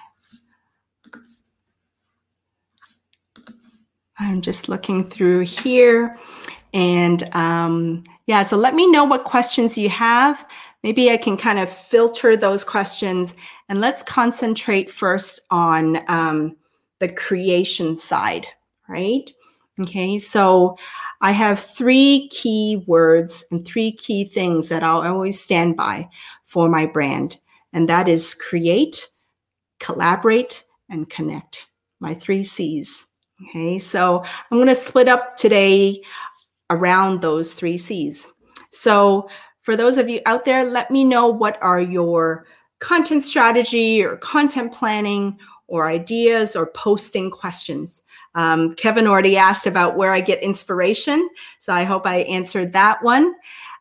[4.20, 6.16] I'm just looking through here.
[6.72, 10.46] And um, yeah, so let me know what questions you have
[10.82, 13.34] maybe I can kind of filter those questions
[13.68, 16.56] and let's concentrate first on um,
[16.98, 18.46] the creation side,
[18.88, 19.30] right?
[19.80, 20.76] Okay, so
[21.20, 26.08] I have three key words and three key things that I'll always stand by
[26.44, 27.38] for my brand,
[27.72, 29.08] and that is create,
[29.78, 31.66] collaborate, and connect.
[31.98, 33.06] My three C's.
[33.42, 36.02] Okay, so I'm going to split up today
[36.68, 38.32] around those three C's.
[38.70, 39.28] So,
[39.62, 42.46] for those of you out there, let me know what are your
[42.78, 48.02] content strategy or content planning or ideas or posting questions.
[48.34, 51.28] Um, Kevin already asked about where I get inspiration,
[51.58, 53.34] so I hope I answered that one.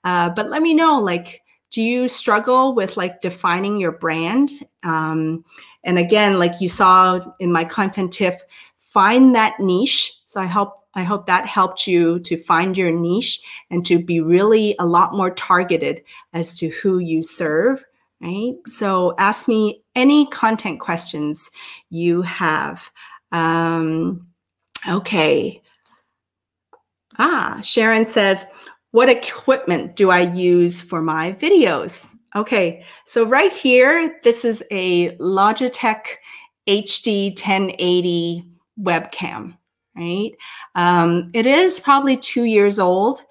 [0.03, 4.51] Uh, but let me know, like, do you struggle with like defining your brand?
[4.83, 5.45] Um,
[5.83, 8.41] and again, like you saw in my content tip,
[8.99, 10.13] find that niche.
[10.25, 13.39] So I hope I hope that helped you to find your niche
[13.71, 17.85] and to be really a lot more targeted as to who you serve
[18.21, 18.55] right?
[18.67, 21.49] So ask me any content questions
[21.89, 22.91] you have.
[23.31, 24.27] Um,
[24.89, 25.61] okay.
[27.17, 28.45] Ah, Sharon says,
[28.91, 32.13] what equipment do I use for my videos?
[32.35, 36.01] Okay, so right here, this is a Logitech
[36.67, 38.48] HD 1080
[38.81, 39.57] webcam,
[39.95, 40.31] right?
[40.75, 43.23] Um, it is probably two years old,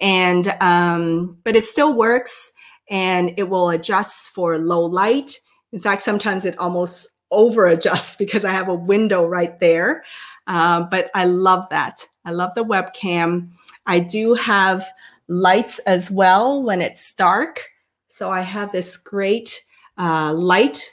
[0.00, 2.52] and um, but it still works
[2.90, 5.40] and it will adjust for low light.
[5.72, 10.04] In fact, sometimes it almost over adjusts because I have a window right there.
[10.46, 12.06] Uh, but I love that.
[12.24, 13.50] I love the webcam.
[13.86, 14.86] I do have
[15.28, 17.68] lights as well when it's dark.
[18.08, 19.64] So I have this great
[19.98, 20.90] uh, light.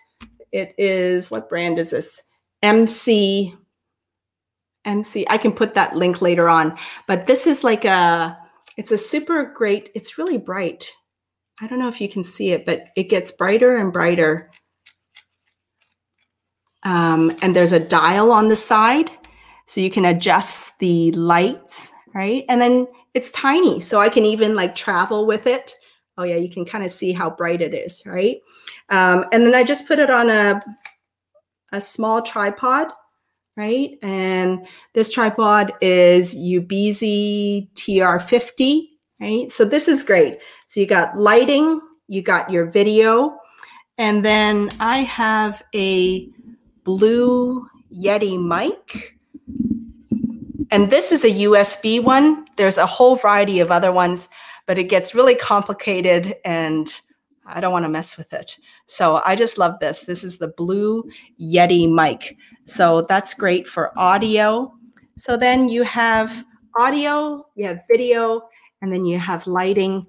[0.51, 2.23] It is, what brand is this?
[2.61, 3.55] MC.
[4.89, 5.25] MC.
[5.29, 6.77] I can put that link later on.
[7.07, 8.37] But this is like a,
[8.77, 10.91] it's a super great, it's really bright.
[11.61, 14.49] I don't know if you can see it, but it gets brighter and brighter.
[16.83, 19.11] Um, and there's a dial on the side,
[19.65, 22.45] so you can adjust the lights, right?
[22.47, 25.73] And then it's tiny, so I can even like travel with it.
[26.17, 28.37] Oh yeah, you can kind of see how bright it is, right?
[28.89, 30.59] Um, and then I just put it on a,
[31.73, 32.93] a small tripod,
[33.59, 33.99] right?
[34.01, 38.87] And this tripod is UBZ TR50
[39.19, 39.51] right?
[39.51, 40.39] So this is great.
[40.67, 43.37] So you got lighting, you got your video,
[43.97, 46.29] and then I have a
[46.83, 49.17] blue Yeti mic.
[50.71, 52.45] And this is a USB one.
[52.55, 54.29] There's a whole variety of other ones,
[54.67, 56.93] but it gets really complicated and
[57.51, 58.57] I don't want to mess with it.
[58.85, 60.03] So I just love this.
[60.03, 61.03] This is the blue
[61.41, 62.37] Yeti mic.
[62.65, 64.73] So that's great for audio.
[65.17, 66.45] So then you have
[66.79, 68.41] audio, you have video,
[68.81, 70.05] and then you have lighting.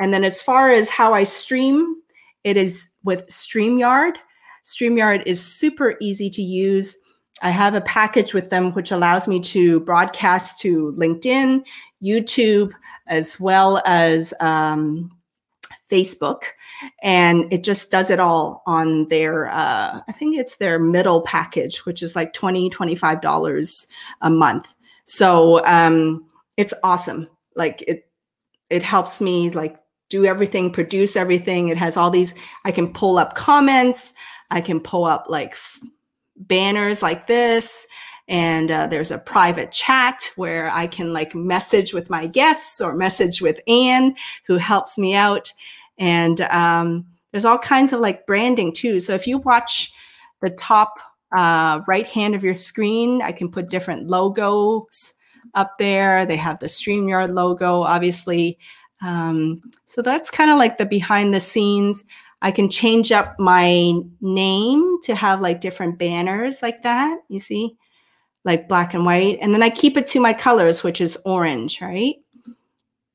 [0.00, 1.96] And then as far as how I stream,
[2.44, 4.16] it is with StreamYard.
[4.64, 6.96] StreamYard is super easy to use.
[7.40, 11.64] I have a package with them which allows me to broadcast to LinkedIn,
[12.02, 12.72] YouTube,
[13.08, 15.10] as well as um,
[15.92, 16.44] Facebook.
[17.02, 21.84] And it just does it all on their, uh, I think it's their middle package,
[21.84, 23.86] which is like $20, $25
[24.22, 24.74] a month.
[25.04, 26.24] So um,
[26.56, 28.08] it's awesome like it
[28.70, 29.76] it helps me like
[30.08, 32.34] do everything produce everything it has all these
[32.64, 34.12] i can pull up comments
[34.50, 35.80] i can pull up like f-
[36.36, 37.86] banners like this
[38.28, 42.94] and uh, there's a private chat where i can like message with my guests or
[42.94, 44.14] message with anne
[44.46, 45.52] who helps me out
[46.02, 49.92] and um, there's all kinds of like branding too so if you watch
[50.40, 50.98] the top
[51.36, 55.14] uh, right hand of your screen i can put different logos
[55.54, 56.24] up there.
[56.24, 58.58] They have the StreamYard logo, obviously.
[59.02, 62.04] Um, so that's kind of like the behind the scenes.
[62.40, 67.18] I can change up my name to have like different banners like that.
[67.28, 67.76] You see,
[68.44, 69.38] like black and white.
[69.40, 72.16] And then I keep it to my colors, which is orange, right?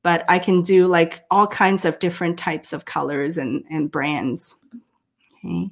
[0.02, 4.56] But I can do like all kinds of different types of colors and, and brands.
[5.44, 5.70] Okay.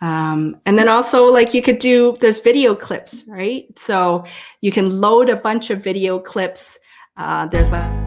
[0.00, 3.66] Um, and then also, like you could do, there's video clips, right?
[3.78, 4.24] So
[4.60, 6.78] you can load a bunch of video clips.
[7.16, 8.04] Uh, there's a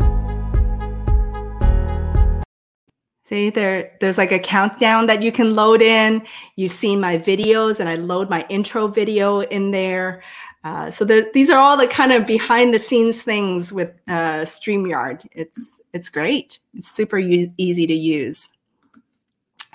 [3.28, 6.26] See, there, there's like a countdown that you can load in.
[6.56, 10.24] You've seen my videos, and I load my intro video in there.
[10.68, 15.26] Uh, so these are all the kind of behind the scenes things with uh, StreamYard.
[15.32, 16.60] It's it's great.
[16.74, 18.50] It's super easy to use.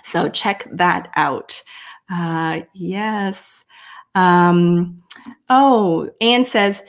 [0.04, 1.62] So check that out.
[2.10, 3.64] Uh, yes.
[4.14, 5.02] Um,
[5.48, 6.82] oh, Anne says,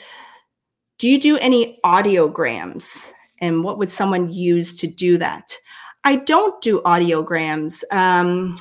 [0.97, 3.13] do you do any audiograms?
[3.39, 5.55] And what would someone use to do that?
[6.03, 7.83] I don't do audiograms.
[7.89, 8.57] Um,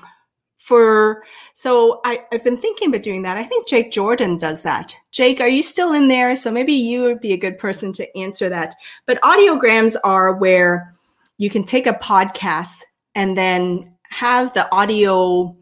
[0.62, 3.36] for so I, i've been thinking about doing that.
[3.36, 4.94] I think jake jordan does that.
[5.10, 6.36] Jake are you still in there?
[6.36, 8.76] So maybe you would be a good person to answer that.
[9.06, 10.94] But audiograms are where
[11.38, 12.82] you can take a podcast
[13.16, 15.56] and then have the audio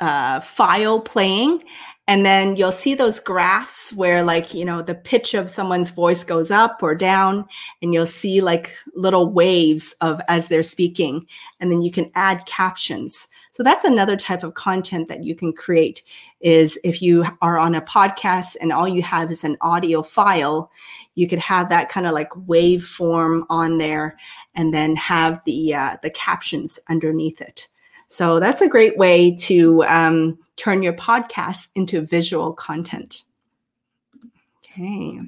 [0.00, 1.62] uh, file playing
[2.08, 6.24] and then you'll see those graphs where like you know the pitch of someone's voice
[6.24, 7.44] goes up or down
[7.80, 11.26] and you'll see like little waves of as they're speaking.
[11.60, 13.28] And then you can add captions.
[13.52, 16.02] So that's another type of content that you can create
[16.40, 20.70] is if you are on a podcast and all you have is an audio file
[21.14, 24.16] you could have that kind of like waveform on there
[24.54, 27.68] and then have the uh, the captions underneath it.
[28.08, 33.24] So that's a great way to um, turn your podcast into visual content.
[34.58, 35.20] Okay.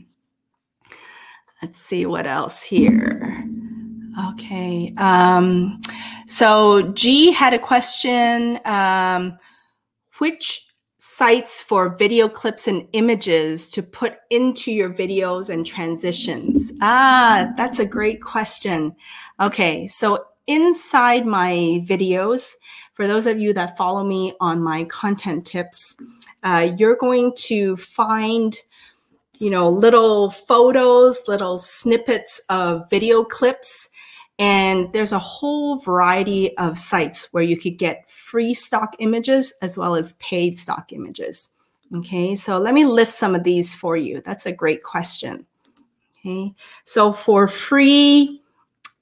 [1.63, 3.45] Let's see what else here.
[4.33, 4.93] Okay.
[4.97, 5.81] Um,
[6.27, 8.61] so G had a question.
[8.65, 9.37] Um,
[10.19, 10.67] which
[10.99, 16.73] sites for video clips and images to put into your videos and transitions?
[16.81, 18.95] Ah, that's a great question.
[19.41, 19.87] Okay.
[19.87, 22.53] So inside my videos,
[22.95, 25.97] for those of you that follow me on my content tips,
[26.43, 28.57] uh, you're going to find
[29.39, 33.89] you know little photos little snippets of video clips
[34.39, 39.79] and there's a whole variety of sites where you could get free stock images as
[39.79, 41.51] well as paid stock images.
[41.95, 44.21] Okay so let me list some of these for you.
[44.21, 45.47] That's a great question.
[46.21, 48.41] Okay so for free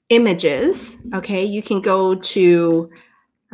[0.09, 2.89] images okay you can go to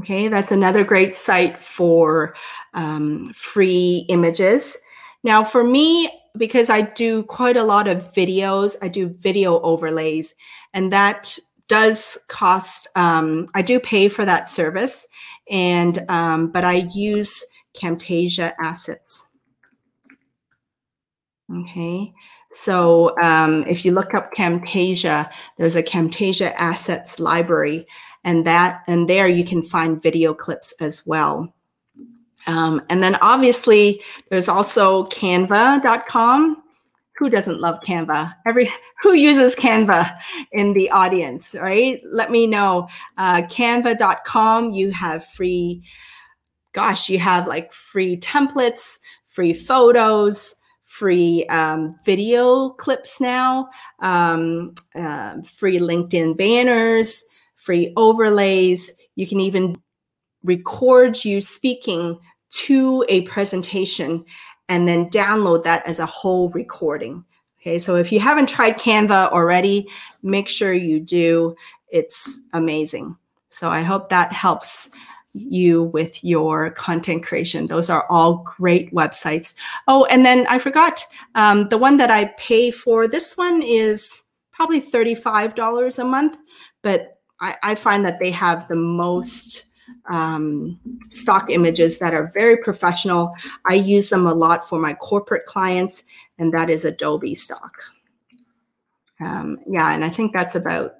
[0.00, 2.34] Okay, that's another great site for
[2.74, 4.76] um, free images.
[5.24, 10.34] Now, for me, because I do quite a lot of videos, I do video overlays,
[10.72, 12.86] and that does cost.
[12.94, 15.06] Um, I do pay for that service,
[15.50, 17.42] and um, but I use
[17.78, 19.24] Camtasia assets.
[21.50, 22.12] Okay,
[22.50, 27.86] so um, if you look up Camtasia, there's a Camtasia assets library,
[28.24, 31.54] and that and there you can find video clips as well.
[32.46, 36.62] Um, and then obviously there's also Canva.com.
[37.18, 38.34] Who doesn't love Canva?
[38.46, 38.70] Every
[39.02, 40.18] who uses Canva
[40.52, 42.00] in the audience, right?
[42.04, 42.88] Let me know.
[43.16, 44.70] Uh, Canva.com.
[44.70, 45.82] You have free
[46.78, 50.54] gosh, you have like free templates, free photos,
[50.84, 53.68] free um, video clips now,
[53.98, 57.24] um, uh, free LinkedIn banners,
[57.56, 58.92] free overlays.
[59.16, 59.74] You can even
[60.44, 62.16] record you speaking
[62.50, 64.24] to a presentation
[64.68, 67.24] and then download that as a whole recording.
[67.60, 69.88] Okay, so if you haven't tried Canva already,
[70.22, 71.56] make sure you do.
[71.88, 73.16] It's amazing.
[73.48, 74.90] So I hope that helps
[75.32, 77.66] you with your content creation.
[77.66, 79.54] Those are all great websites.
[79.86, 81.04] Oh, and then I forgot
[81.34, 83.06] um, the one that I pay for.
[83.06, 86.36] This one is probably $35 a month,
[86.82, 89.66] but I, I find that they have the most
[90.10, 90.78] um,
[91.10, 93.34] stock images that are very professional.
[93.68, 96.04] I use them a lot for my corporate clients,
[96.38, 97.76] and that is Adobe stock.
[99.20, 100.97] Um, yeah, and I think that's about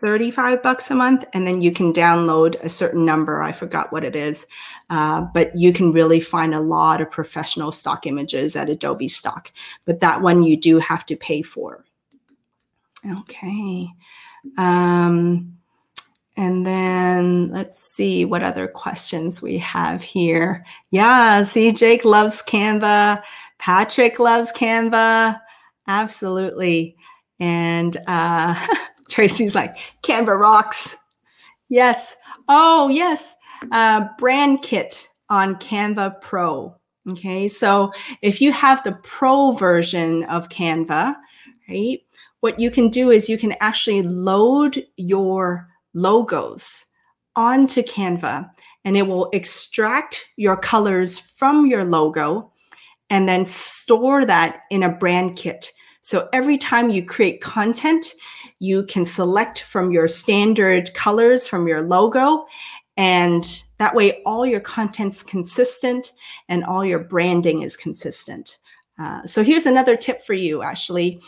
[0.00, 3.42] 35 bucks a month and then you can download a certain number.
[3.42, 4.46] I forgot what it is.
[4.88, 9.52] Uh, but you can really find a lot of professional stock images at adobe stock
[9.84, 11.84] but that one you do have to pay for.
[13.18, 13.88] Okay.
[14.56, 15.56] Um,
[16.36, 20.64] and then let's see what other questions we have here.
[20.90, 23.22] Yeah see jake loves canva.
[23.58, 25.38] Patrick loves canva.
[25.86, 26.96] Absolutely.
[27.38, 28.54] And uh,
[29.10, 30.96] Tracy's like, Canva rocks.
[31.68, 32.16] Yes.
[32.48, 33.34] Oh, yes.
[33.72, 36.74] Uh, brand kit on Canva Pro.
[37.08, 37.48] Okay.
[37.48, 37.92] So
[38.22, 41.16] if you have the pro version of Canva,
[41.68, 42.00] right,
[42.40, 46.86] what you can do is you can actually load your logos
[47.36, 48.50] onto Canva
[48.84, 52.50] and it will extract your colors from your logo
[53.10, 55.72] and then store that in a brand kit.
[56.02, 58.14] So every time you create content,
[58.60, 62.46] you can select from your standard colors from your logo.
[62.96, 66.12] And that way, all your content's consistent
[66.48, 68.58] and all your branding is consistent.
[68.98, 71.20] Uh, so here's another tip for you, Ashley.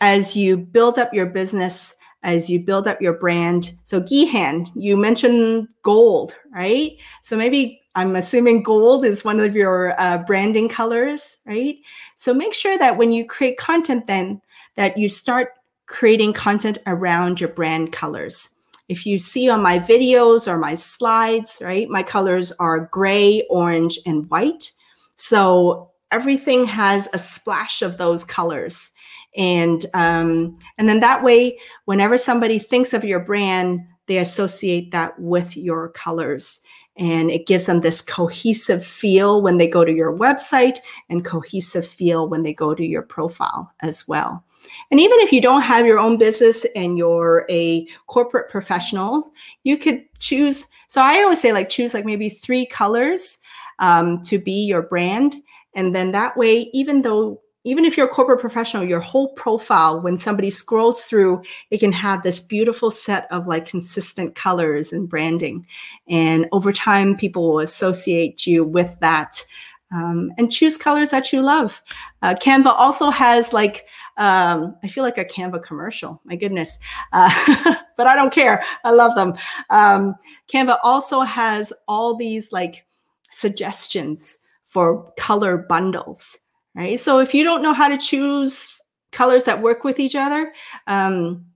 [0.00, 3.72] As you build up your business, as you build up your brand.
[3.84, 6.96] So Gihan, you mentioned gold, right?
[7.22, 11.76] So maybe I'm assuming gold is one of your uh, branding colors, right?
[12.16, 14.42] So make sure that when you create content, then
[14.74, 15.52] that you start
[15.86, 18.50] creating content around your brand colors.
[18.88, 23.98] If you see on my videos or my slides, right, my colors are gray, orange,
[24.06, 24.72] and white.
[25.16, 28.92] So everything has a splash of those colors
[29.36, 35.18] and um, and then that way whenever somebody thinks of your brand they associate that
[35.18, 36.62] with your colors
[36.96, 40.78] and it gives them this cohesive feel when they go to your website
[41.10, 44.44] and cohesive feel when they go to your profile as well
[44.90, 49.32] and even if you don't have your own business and you're a corporate professional
[49.64, 53.38] you could choose so i always say like choose like maybe three colors
[53.78, 55.36] um, to be your brand
[55.74, 60.00] and then that way even though even if you're a corporate professional, your whole profile,
[60.00, 61.42] when somebody scrolls through,
[61.72, 65.66] it can have this beautiful set of like consistent colors and branding.
[66.08, 69.44] And over time, people will associate you with that
[69.92, 71.82] um, and choose colors that you love.
[72.22, 73.86] Uh, Canva also has like,
[74.16, 76.78] um, I feel like a Canva commercial, my goodness.
[77.12, 78.62] Uh, but I don't care.
[78.84, 79.34] I love them.
[79.70, 80.14] Um,
[80.52, 82.86] Canva also has all these like
[83.30, 86.38] suggestions for color bundles
[86.76, 87.00] right?
[87.00, 88.78] So if you don't know how to choose
[89.10, 90.52] colors that work with each other,
[90.86, 91.46] um,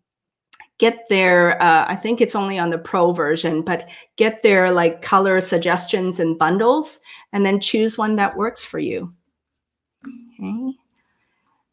[0.79, 5.03] get their, uh, I think it's only on the pro version, but get their like
[5.03, 7.01] color suggestions and bundles
[7.35, 9.13] and then choose one that works for you.
[10.41, 10.73] Okay.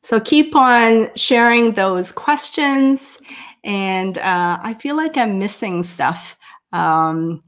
[0.08, 3.18] So keep on sharing those questions.
[3.66, 6.38] And uh, I feel like I'm missing stuff.
[6.72, 7.44] Um,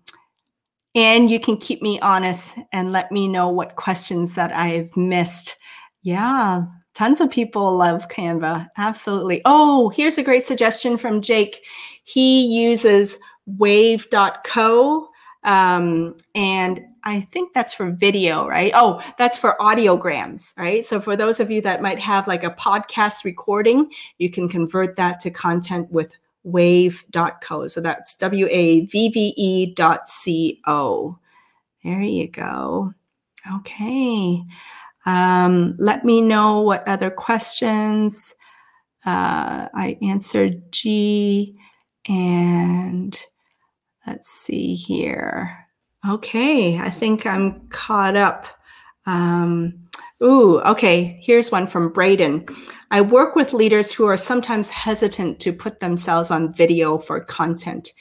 [0.93, 5.55] and you can keep me honest and let me know what questions that I've missed
[6.01, 6.63] yeah,
[6.95, 8.67] tons of people love Canva.
[8.77, 9.41] Absolutely.
[9.45, 11.65] Oh, here's a great suggestion from Jake.
[12.03, 13.17] He uses
[13.57, 15.08] wavve.co.
[15.43, 18.71] Um, and I think that's for video, right?
[18.75, 20.83] Oh, that's for audiograms, right?
[20.83, 24.95] So for those of you that might have like a podcast recording, you can convert
[24.97, 26.13] that to content with
[26.45, 27.67] wavve.co.
[27.67, 31.17] So that's W A V V E dot C O.
[31.83, 32.93] There you go.
[33.55, 34.43] Okay.
[35.05, 38.35] Um, let me know what other questions.
[39.05, 41.55] Uh, I answered G
[42.07, 43.17] and
[44.09, 45.67] let's see here.
[46.09, 48.47] Okay, I think I'm caught up.
[49.05, 49.87] Um,
[50.23, 52.47] ooh, okay, here's one from Braden.
[52.89, 57.91] I work with leaders who are sometimes hesitant to put themselves on video for content.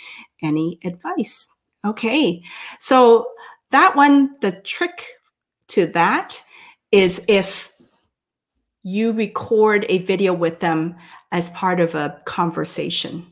[0.43, 1.49] Any advice?
[1.85, 2.43] Okay,
[2.79, 3.29] so
[3.71, 5.07] that one, the trick
[5.69, 6.43] to that
[6.91, 7.71] is if
[8.83, 10.97] you record a video with them
[11.33, 13.27] as part of a conversation,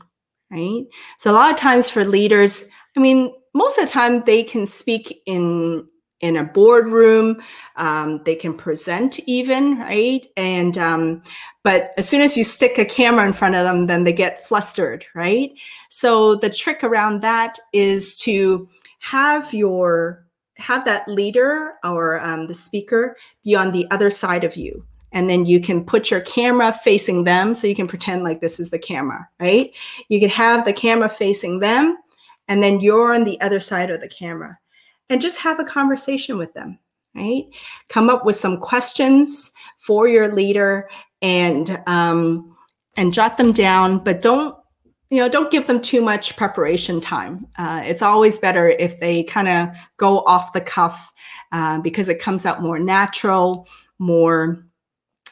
[0.51, 0.83] right?
[1.17, 4.67] So a lot of times for leaders, I mean, most of the time they can
[4.67, 5.87] speak in
[6.19, 7.39] in a boardroom,
[7.75, 10.25] um, they can present even, right?
[10.35, 11.21] And um,
[11.63, 14.47] but as soon as you stick a camera in front of them, then they get
[14.47, 15.51] flustered, right?
[15.89, 18.67] So the trick around that is to
[18.99, 20.25] have your
[20.55, 24.86] have that leader or um, the speaker be on the other side of you.
[25.11, 27.55] And then you can put your camera facing them.
[27.55, 29.71] So you can pretend like this is the camera, right?
[30.09, 31.97] You can have the camera facing them,
[32.47, 34.57] and then you're on the other side of the camera.
[35.09, 36.77] And just have a conversation with them,
[37.15, 37.45] right?
[37.87, 40.89] Come up with some questions for your leader
[41.21, 42.55] and um,
[42.97, 44.55] and jot them down, but don't
[45.09, 47.47] you know, don't give them too much preparation time.
[47.57, 51.13] Uh, it's always better if they kind of go off the cuff
[51.53, 54.66] uh, because it comes out more natural, more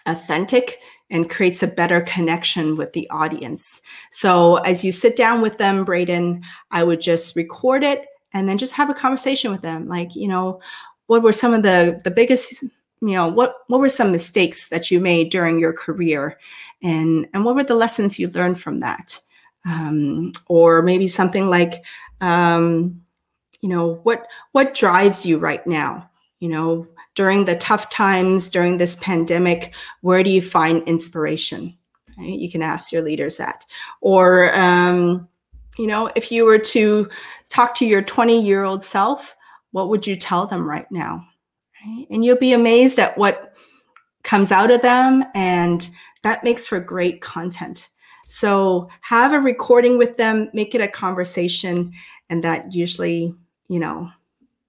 [0.05, 0.79] authentic,
[1.09, 3.81] and creates a better connection with the audience.
[4.09, 8.57] So as you sit down with them, Braden, I would just record it and then
[8.57, 9.87] just have a conversation with them.
[9.87, 10.61] Like, you know,
[11.07, 12.63] what were some of the the biggest
[13.01, 16.39] you know what what were some mistakes that you made during your career
[16.81, 19.19] and and what were the lessons you learned from that
[19.65, 21.83] um, or maybe something like
[22.21, 23.01] um,
[23.61, 28.77] you know what what drives you right now you know during the tough times during
[28.77, 31.75] this pandemic where do you find inspiration
[32.17, 32.39] right?
[32.39, 33.65] you can ask your leaders that
[34.01, 35.27] or um,
[35.77, 37.09] you know if you were to
[37.49, 39.35] talk to your 20 year old self
[39.75, 41.27] what would you tell them right now?
[41.85, 42.07] Right?
[42.09, 43.53] And you'll be amazed at what
[44.23, 45.25] comes out of them.
[45.35, 45.85] And
[46.23, 47.89] that makes for great content.
[48.29, 51.91] So have a recording with them, make it a conversation,
[52.29, 53.35] and that usually,
[53.67, 54.09] you know,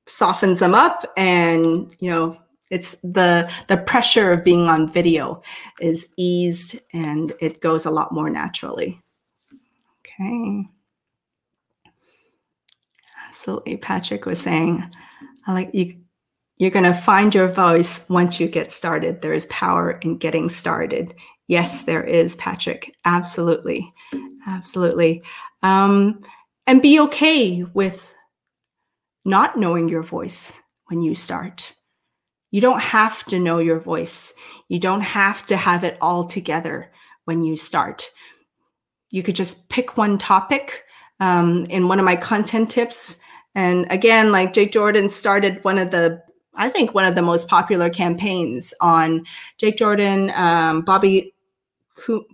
[0.06, 2.38] softens them up and, you know,
[2.70, 5.40] it's the the pressure of being on video
[5.80, 9.00] is eased and it goes a lot more naturally.
[10.00, 10.64] Okay.
[13.28, 13.76] Absolutely.
[13.76, 14.82] Patrick was saying,
[15.46, 15.96] I like you
[16.58, 19.20] you're going to find your voice once you get started.
[19.20, 21.14] There is power in getting started.
[21.48, 22.96] Yes, there is, Patrick.
[23.04, 23.92] Absolutely.
[24.46, 25.22] Absolutely.
[25.62, 26.22] Um,
[26.66, 28.15] and be okay with
[29.26, 31.74] not knowing your voice when you start.
[32.50, 34.32] You don't have to know your voice.
[34.68, 36.90] You don't have to have it all together
[37.24, 38.08] when you start.
[39.10, 40.84] You could just pick one topic.
[41.18, 43.18] Um, in one of my content tips,
[43.54, 46.22] and again, like Jake Jordan started one of the,
[46.54, 49.24] I think one of the most popular campaigns on
[49.56, 51.34] Jake Jordan, um, Bobby,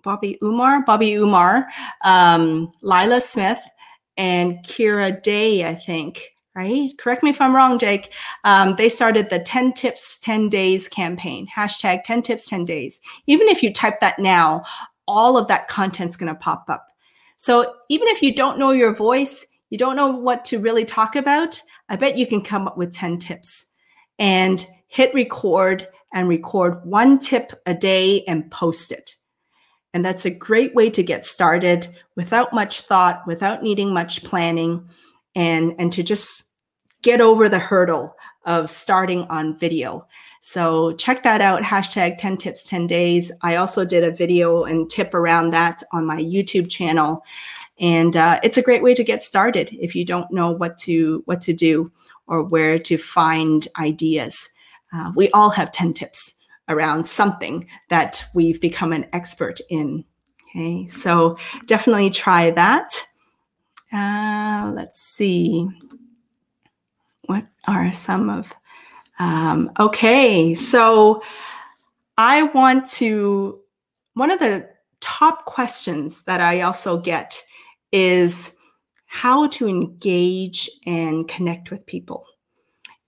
[0.03, 1.69] Bobby Umar, Bobby Umar,
[2.05, 3.61] um, Lila Smith,
[4.17, 6.33] and Kira Day, I think.
[6.55, 6.91] Right?
[6.99, 8.13] Correct me if I'm wrong, Jake.
[8.45, 11.47] Um, they started the 10 tips, 10 days campaign.
[11.47, 13.01] Hashtag 10 tips, 10 days.
[13.27, 14.63] Even if you type that now,
[15.09, 16.89] all of that content's going to pop up.
[17.37, 21.17] So even if you don't know your voice, you don't know what to really talk
[21.17, 23.67] about, I bet you can come up with 10 tips
[24.19, 29.17] and hit record and record one tip a day and post it.
[29.95, 34.89] And that's a great way to get started without much thought, without needing much planning,
[35.35, 36.45] and, and to just
[37.03, 40.07] get over the hurdle of starting on video.
[40.41, 43.31] So check that out, hashtag 10 tips, 10 days.
[43.43, 47.25] I also did a video and tip around that on my YouTube channel.
[47.79, 51.23] And uh, it's a great way to get started if you don't know what to
[51.27, 51.91] what to do
[52.27, 54.49] or where to find ideas.
[54.93, 56.35] Uh, we all have 10 tips
[56.69, 60.05] around something that we've become an expert in.
[60.51, 63.07] Okay, so definitely try that.
[63.93, 65.69] Uh, let's see.
[67.27, 68.53] What are some of?
[69.19, 71.23] Um, okay, so
[72.17, 73.61] I want to.
[74.15, 74.69] One of the
[75.01, 77.43] top questions that I also get
[77.93, 78.55] is
[79.07, 82.25] how to engage and connect with people.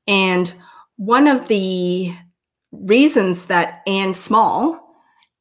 [0.06, 0.52] And
[0.96, 2.14] one of the
[2.72, 4.96] reasons that Anne Small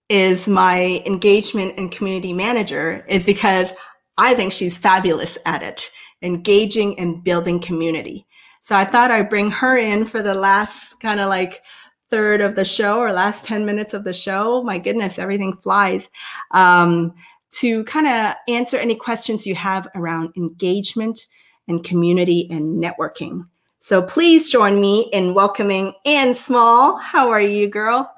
[0.09, 3.73] is my engagement and community manager is because
[4.18, 5.89] I think she's fabulous at it,
[6.22, 8.26] engaging and building community.
[8.61, 11.64] So I thought I'd bring her in for the last kind of like
[12.09, 14.64] third of the show or last 10 minutes of the show.
[14.64, 16.09] My goodness, everything flies.
[16.51, 17.14] Um,
[17.53, 21.28] to kind of answer any questions you have around engagement
[21.68, 23.47] and community and networking.
[23.80, 26.97] So please join me in welcoming Anne Small.
[26.97, 28.11] How are you, girl?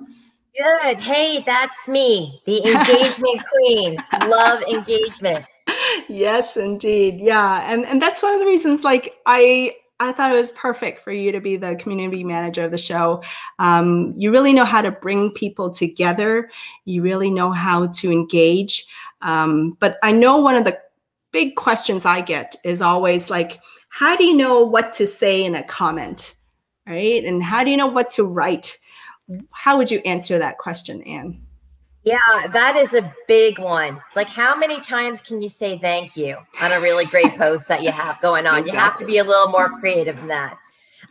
[0.57, 0.97] Good.
[0.97, 3.97] Hey, that's me, the engagement queen.
[4.27, 5.45] Love engagement.
[6.09, 7.19] Yes, indeed.
[7.19, 7.71] Yeah.
[7.71, 11.11] And and that's one of the reasons like I I thought it was perfect for
[11.11, 13.23] you to be the community manager of the show.
[13.59, 16.49] Um, you really know how to bring people together.
[16.83, 18.85] You really know how to engage.
[19.21, 20.77] Um, but I know one of the
[21.31, 25.55] big questions I get is always like, how do you know what to say in
[25.55, 26.35] a comment?
[26.85, 27.23] Right?
[27.23, 28.77] And how do you know what to write?
[29.51, 31.44] How would you answer that question, Anne?
[32.05, 33.99] Yeah, that is a big one.
[34.15, 37.81] Like, how many times can you say thank you on a really great post that
[37.81, 38.59] you have going on?
[38.59, 38.71] Exactly.
[38.71, 40.57] You have to be a little more creative than that.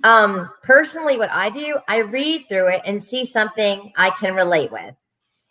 [0.05, 4.71] Um, personally, what I do, I read through it and see something I can relate
[4.71, 4.95] with.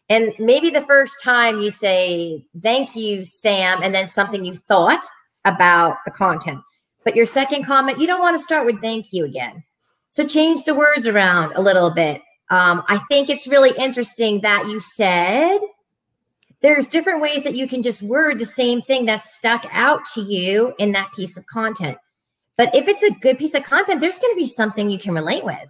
[0.08, 5.04] And maybe the first time you say, thank you, Sam, and then something you thought
[5.44, 6.62] about the content.
[7.04, 9.64] But your second comment, you don't want to start with thank you again.
[10.10, 12.22] So change the words around a little bit.
[12.50, 15.60] Um, I think it's really interesting that you said
[16.62, 20.22] there's different ways that you can just word the same thing that's stuck out to
[20.22, 21.98] you in that piece of content.
[22.56, 25.14] But if it's a good piece of content, there's going to be something you can
[25.14, 25.68] relate with.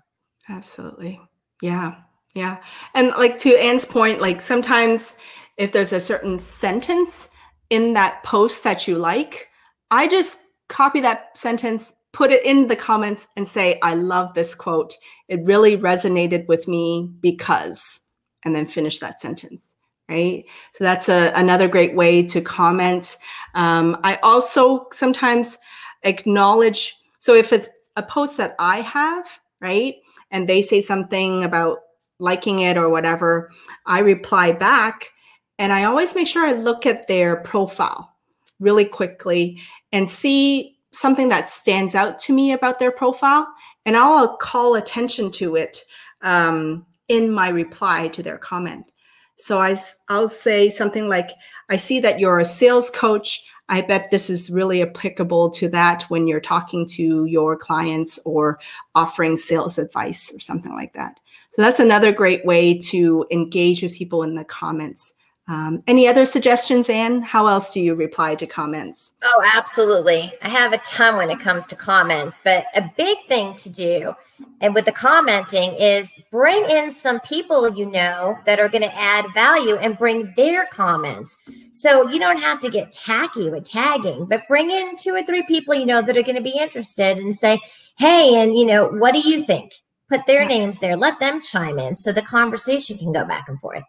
[0.49, 1.19] Absolutely.
[1.61, 1.95] Yeah.
[2.36, 2.57] Yeah.
[2.93, 5.15] And like to Anne's point, like sometimes
[5.57, 7.30] if there's a certain sentence
[7.69, 9.49] in that post that you like,
[9.91, 14.55] I just copy that sentence, put it in the comments, and say, I love this
[14.55, 14.95] quote.
[15.28, 17.99] It really resonated with me because,
[18.45, 19.76] and then finish that sentence.
[20.09, 20.45] Right.
[20.74, 23.18] So that's a, another great way to comment.
[23.55, 25.57] Um, I also sometimes
[26.03, 26.97] acknowledge.
[27.20, 29.95] So if it's a post that I have, right,
[30.30, 31.80] and they say something about
[32.20, 33.51] liking it or whatever,
[33.86, 35.11] I reply back.
[35.57, 38.14] And I always make sure I look at their profile
[38.59, 39.61] really quickly
[39.91, 43.53] and see something that stands out to me about their profile.
[43.85, 45.83] and I'll call attention to it
[46.21, 48.91] um, in my reply to their comment.
[49.35, 49.75] So I,
[50.07, 51.31] I'll say something like,
[51.69, 53.45] I see that you're a sales coach.
[53.69, 58.59] I bet this is really applicable to that when you're talking to your clients or
[58.95, 61.19] offering sales advice or something like that.
[61.51, 65.13] So that's another great way to engage with people in the comments.
[65.47, 67.21] Um, any other suggestions, Anne?
[67.21, 69.13] How else do you reply to comments?
[69.23, 70.31] Oh, absolutely.
[70.41, 74.15] I have a ton when it comes to comments, but a big thing to do
[74.61, 78.95] and with the commenting is bring in some people you know that are going to
[78.95, 81.37] add value and bring their comments.
[81.71, 85.43] So you don't have to get tacky with tagging, but bring in two or three
[85.43, 87.59] people you know that are going to be interested and say,
[87.97, 89.73] hey, and you know, what do you think?
[90.09, 93.59] Put their names there, let them chime in so the conversation can go back and
[93.59, 93.83] forth.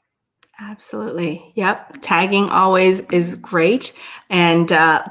[0.61, 1.52] Absolutely.
[1.57, 1.96] Yep.
[2.00, 3.92] Tagging always is great.
[4.30, 5.05] And uh,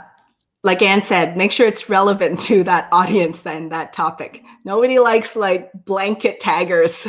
[0.64, 4.44] like Anne said, make sure it's relevant to that audience then that topic.
[4.64, 7.08] Nobody likes like blanket taggers.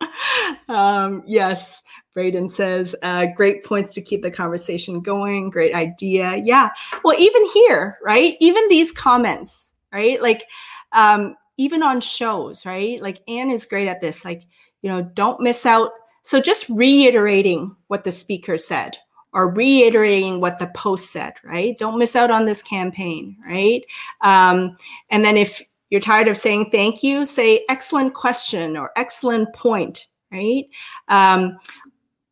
[0.68, 1.82] um, yes.
[2.14, 5.50] Braden says, uh, great points to keep the conversation going.
[5.50, 6.36] Great idea.
[6.36, 6.70] Yeah.
[7.04, 8.36] Well, even here, right?
[8.40, 10.20] Even these comments, right?
[10.20, 10.44] Like,
[10.92, 13.00] um, even on shows, right?
[13.00, 14.24] Like Anne is great at this.
[14.24, 14.44] Like,
[14.82, 15.90] you know, don't miss out
[16.28, 18.98] so just reiterating what the speaker said
[19.32, 21.78] or reiterating what the post said, right?
[21.78, 23.82] Don't miss out on this campaign, right?
[24.20, 24.76] Um,
[25.08, 30.08] and then if you're tired of saying thank you, say excellent question or excellent point,
[30.30, 30.66] right?
[31.08, 31.58] Um,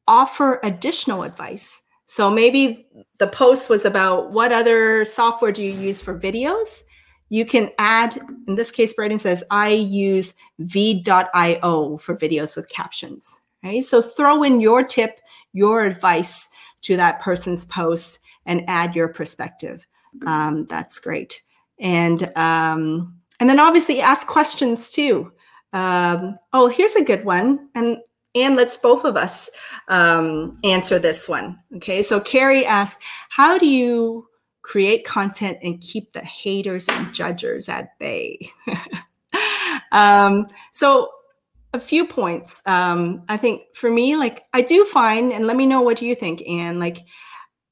[0.07, 1.81] offer additional advice.
[2.05, 2.87] So maybe
[3.17, 6.83] the post was about what other software do you use for videos?
[7.31, 13.41] You can add, in this case, Braden says, I use veed.io for videos with captions,
[13.67, 13.85] Right?
[13.85, 15.19] So throw in your tip,
[15.53, 16.49] your advice
[16.83, 19.85] to that person's post and add your perspective.
[20.25, 21.43] Um, that's great.
[21.81, 25.33] And um, and then obviously ask questions too.
[25.73, 27.69] Um, oh, here's a good one.
[27.75, 27.99] And
[28.37, 29.51] and let's both of us
[29.89, 31.59] um, answer this one.
[31.77, 32.03] Okay.
[32.03, 33.01] So Carrie asked,
[33.31, 34.29] how do you
[34.63, 38.51] create content and keep the haters and judgers at bay?
[39.93, 41.11] um, so
[41.77, 42.63] a few points.
[42.67, 46.15] Um, I think for me, like I do find, and let me know what you
[46.15, 46.81] think, Anne.
[46.81, 47.05] Like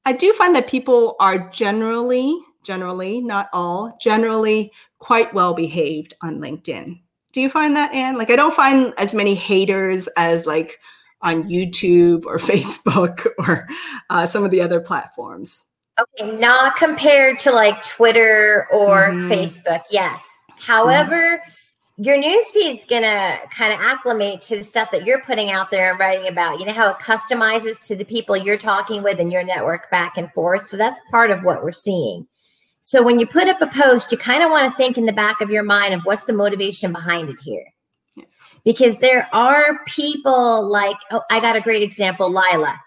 [0.05, 6.37] I do find that people are generally, generally, not all, generally quite well behaved on
[6.37, 7.01] LinkedIn.
[7.33, 8.17] Do you find that, Anne?
[8.17, 10.79] Like I don't find as many haters as like
[11.21, 13.67] on YouTube or Facebook or
[14.09, 15.65] uh, some of the other platforms.
[15.99, 19.31] Okay, not compared to like Twitter or mm-hmm.
[19.31, 19.81] Facebook.
[19.89, 20.25] Yes.
[20.57, 21.39] However.
[21.39, 21.51] Mm-hmm
[21.97, 25.71] your newsfeed is going to kind of acclimate to the stuff that you're putting out
[25.71, 26.59] there and writing about.
[26.59, 30.17] You know how it customizes to the people you're talking with and your network back
[30.17, 30.67] and forth.
[30.67, 32.27] So that's part of what we're seeing.
[32.81, 35.13] So when you put up a post, you kind of want to think in the
[35.13, 37.65] back of your mind of what's the motivation behind it here.
[38.65, 42.79] Because there are people like, oh, I got a great example, Lila.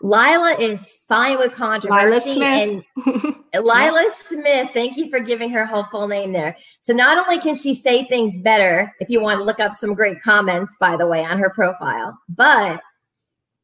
[0.00, 2.34] Lila is fine with controversy.
[2.34, 2.84] Lila and
[3.54, 6.56] Lila Smith, thank you for giving her whole full name there.
[6.80, 9.94] So not only can she say things better, if you want to look up some
[9.94, 12.80] great comments, by the way, on her profile, but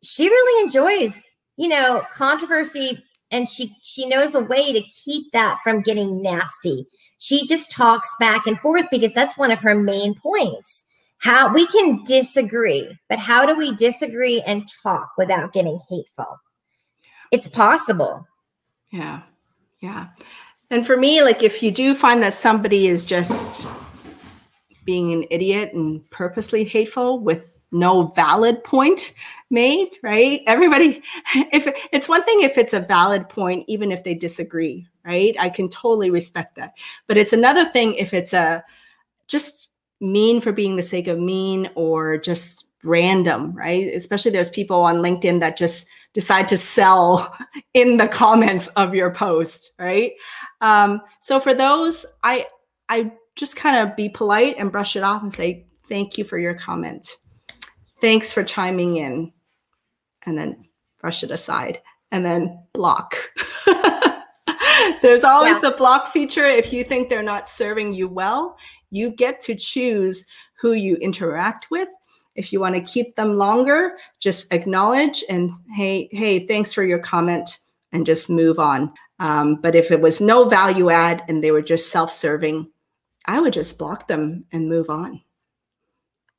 [0.02, 1.22] she really enjoys,
[1.56, 6.86] you know, controversy and she she knows a way to keep that from getting nasty.
[7.18, 10.84] She just talks back and forth because that's one of her main points
[11.20, 16.40] how we can disagree, but how do we disagree and talk without getting hateful?
[17.30, 18.26] It's possible.
[18.90, 19.22] Yeah.
[19.80, 20.08] Yeah.
[20.70, 23.66] And for me, like if you do find that somebody is just
[24.84, 29.12] being an idiot and purposely hateful with no valid point
[29.50, 30.42] made, right?
[30.46, 31.02] Everybody,
[31.52, 35.36] if it's one thing if it's a valid point, even if they disagree, right?
[35.38, 36.72] I can totally respect that.
[37.06, 38.64] But it's another thing if it's a
[39.28, 39.69] just
[40.00, 43.92] mean for being the sake of mean or just random, right?
[43.94, 47.36] Especially there's people on LinkedIn that just decide to sell
[47.74, 50.12] in the comments of your post, right?
[50.60, 52.46] Um, so for those, I
[52.88, 56.38] I just kind of be polite and brush it off and say thank you for
[56.38, 57.16] your comment.
[58.00, 59.32] Thanks for chiming in,
[60.24, 60.64] and then
[61.00, 61.80] brush it aside
[62.12, 63.16] and then block.
[65.02, 65.70] There's always yeah.
[65.70, 68.56] the block feature if you think they're not serving you well
[68.90, 70.26] you get to choose
[70.60, 71.88] who you interact with.
[72.34, 76.98] If you want to keep them longer, just acknowledge and hey, hey, thanks for your
[76.98, 77.58] comment
[77.92, 78.92] and just move on.
[79.18, 82.70] Um, but if it was no value add and they were just self serving,
[83.26, 85.20] I would just block them and move on.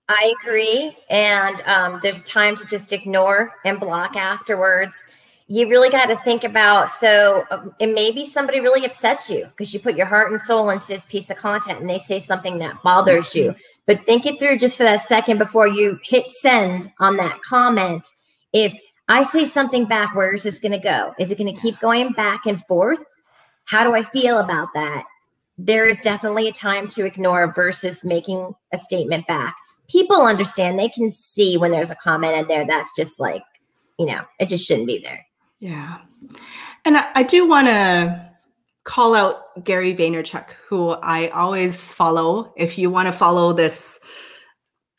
[0.10, 0.98] I agree.
[1.10, 5.08] And um, there's time to just ignore and block afterwards
[5.52, 9.74] you really got to think about so um, and maybe somebody really upsets you because
[9.74, 12.58] you put your heart and soul into this piece of content and they say something
[12.60, 13.54] that bothers you.
[13.86, 18.08] But think it through just for that second before you hit send on that comment.
[18.54, 18.74] If
[19.10, 21.14] i say something back where is this going to go?
[21.20, 23.04] Is it going to keep going back and forth?
[23.66, 25.04] How do i feel about that?
[25.58, 29.58] There is definitely a time to ignore versus making a statement back.
[29.90, 33.44] People understand they can see when there's a comment in there that's just like
[34.00, 35.26] you know it just shouldn't be there
[35.62, 36.00] yeah.
[36.86, 38.32] And I, do want to
[38.84, 42.52] call out Gary Vaynerchuk, who I always follow.
[42.58, 44.00] If you want to follow this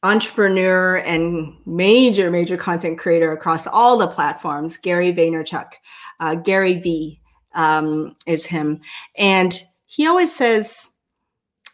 [0.04, 5.72] entrepreneur and major, major content creator across all the platforms, Gary Vaynerchuk,
[6.20, 7.20] uh, Gary V
[7.54, 8.80] um, is him.
[9.16, 10.92] And he always says,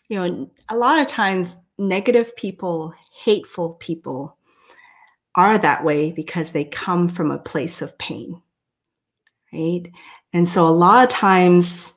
[0.09, 4.39] you know, a lot of times negative people, hateful people
[5.34, 8.41] are that way because they come from a place of pain
[9.53, 9.90] right?
[10.32, 11.94] And so a lot of times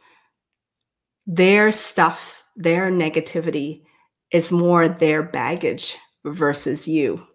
[1.27, 3.83] their stuff, their negativity
[4.31, 7.25] is more their baggage versus you.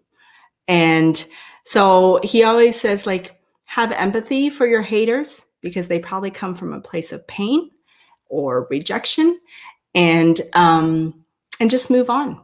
[0.67, 1.23] And
[1.65, 6.73] so he always says, like, have empathy for your haters because they probably come from
[6.73, 7.69] a place of pain
[8.29, 9.39] or rejection
[9.95, 11.25] and um
[11.59, 12.41] and just move on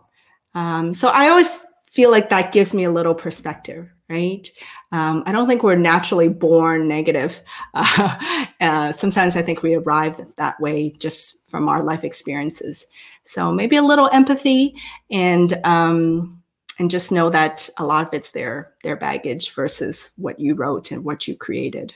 [0.55, 1.59] um so i always
[1.91, 4.47] feel like that gives me a little perspective right?
[4.93, 7.41] Um, I don't think we're naturally born negative.
[7.75, 12.85] Uh, uh, sometimes I think we arrive that way just from our life experiences.
[13.23, 14.75] So maybe a little empathy
[15.11, 16.41] and um,
[16.79, 20.91] and just know that a lot of it's their their baggage versus what you wrote
[20.91, 21.93] and what you created.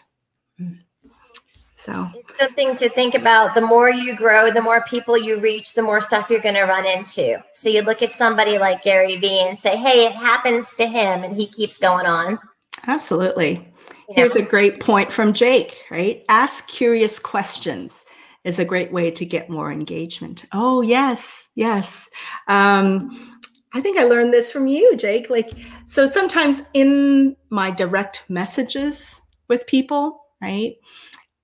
[1.75, 3.53] So it's something to think about.
[3.53, 6.63] The more you grow, the more people you reach, the more stuff you're going to
[6.63, 7.37] run into.
[7.53, 11.23] So you look at somebody like Gary Vee and say, hey, it happens to him
[11.23, 12.39] and he keeps going on.
[12.87, 13.67] Absolutely.
[14.09, 16.23] Here's a great point from Jake, right?
[16.29, 18.05] Ask curious questions
[18.45, 20.45] is a great way to get more engagement.
[20.53, 22.09] Oh, yes, yes.
[22.47, 23.31] Um,
[23.73, 25.29] I think I learned this from you, Jake.
[25.29, 25.51] Like,
[25.85, 30.75] so sometimes in my direct messages with people, right?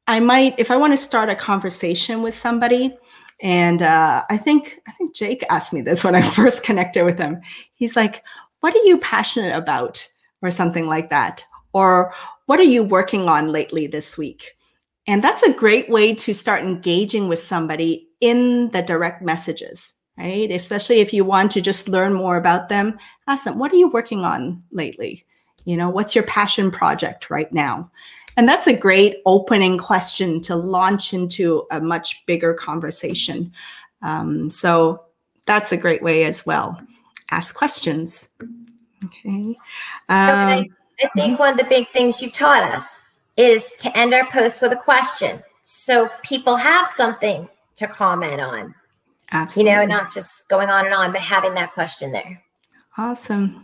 [0.08, 2.98] I might, if I want to start a conversation with somebody,
[3.42, 7.20] and uh, I think I think Jake asked me this when I first connected with
[7.20, 7.42] him.
[7.74, 8.24] He's like,
[8.62, 10.08] "What are you passionate about?"
[10.44, 12.14] Or something like that, or
[12.46, 14.56] "What are you working on lately this week?"
[15.08, 20.52] And that's a great way to start engaging with somebody in the direct messages, right?
[20.52, 23.90] Especially if you want to just learn more about them, ask them, "What are you
[23.90, 25.26] working on lately?"
[25.66, 27.90] You know, what's your passion project right now?
[28.36, 33.52] And that's a great opening question to launch into a much bigger conversation.
[34.02, 35.04] Um, so
[35.46, 36.80] that's a great way as well.
[37.32, 38.30] Ask questions.
[39.06, 39.56] Okay.
[40.10, 40.70] Um, I,
[41.02, 44.62] I think one of the big things you've taught us is to end our post
[44.62, 45.42] with a question.
[45.64, 48.76] So people have something to comment on.
[49.32, 49.72] Absolutely.
[49.72, 52.42] You know, not just going on and on, but having that question there.
[52.98, 53.64] Awesome.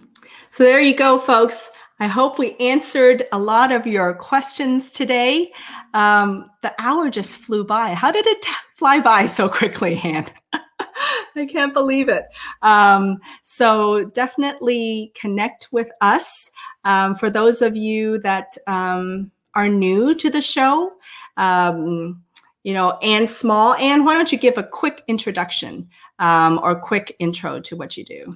[0.49, 1.69] So there you go, folks.
[1.99, 5.51] I hope we answered a lot of your questions today.
[5.93, 7.89] Um, the hour just flew by.
[7.89, 10.27] How did it t- fly by so quickly, Anne?
[11.35, 12.25] I can't believe it.
[12.61, 16.51] Um, so definitely connect with us.
[16.85, 20.93] Um, for those of you that um, are new to the show,
[21.37, 22.21] um,
[22.63, 23.73] you know, Anne Small.
[23.75, 25.89] Anne, why don't you give a quick introduction
[26.19, 28.35] um, or quick intro to what you do?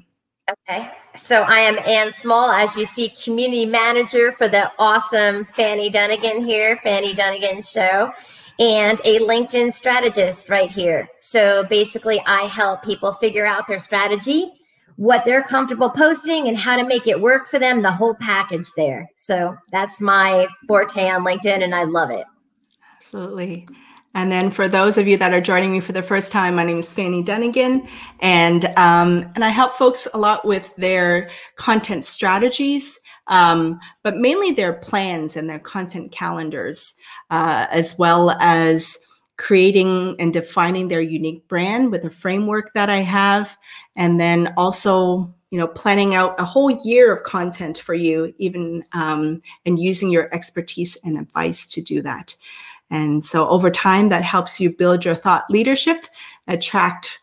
[0.49, 0.91] Okay.
[1.15, 6.45] So I am Anne Small, as you see, community manager for the awesome Fanny Dunagan
[6.45, 8.11] here, Fanny Dunagan Show,
[8.63, 11.09] and a LinkedIn strategist right here.
[11.19, 14.53] So basically, I help people figure out their strategy,
[14.95, 18.71] what they're comfortable posting, and how to make it work for them, the whole package
[18.77, 19.09] there.
[19.17, 22.25] So that's my forte on LinkedIn, and I love it.
[22.95, 23.67] Absolutely.
[24.15, 26.63] And then for those of you that are joining me for the first time, my
[26.63, 27.85] name is Fanny Dunagan,
[28.21, 32.97] and um, and I help folks a lot with their content strategies,
[33.27, 36.93] um, but mainly their plans and their content calendars,
[37.29, 38.97] uh, as well as
[39.37, 43.57] creating and defining their unique brand with a framework that I have,
[43.95, 48.83] and then also you know planning out a whole year of content for you, even
[48.93, 52.35] um, and using your expertise and advice to do that.
[52.89, 56.05] And so over time, that helps you build your thought leadership,
[56.47, 57.19] attract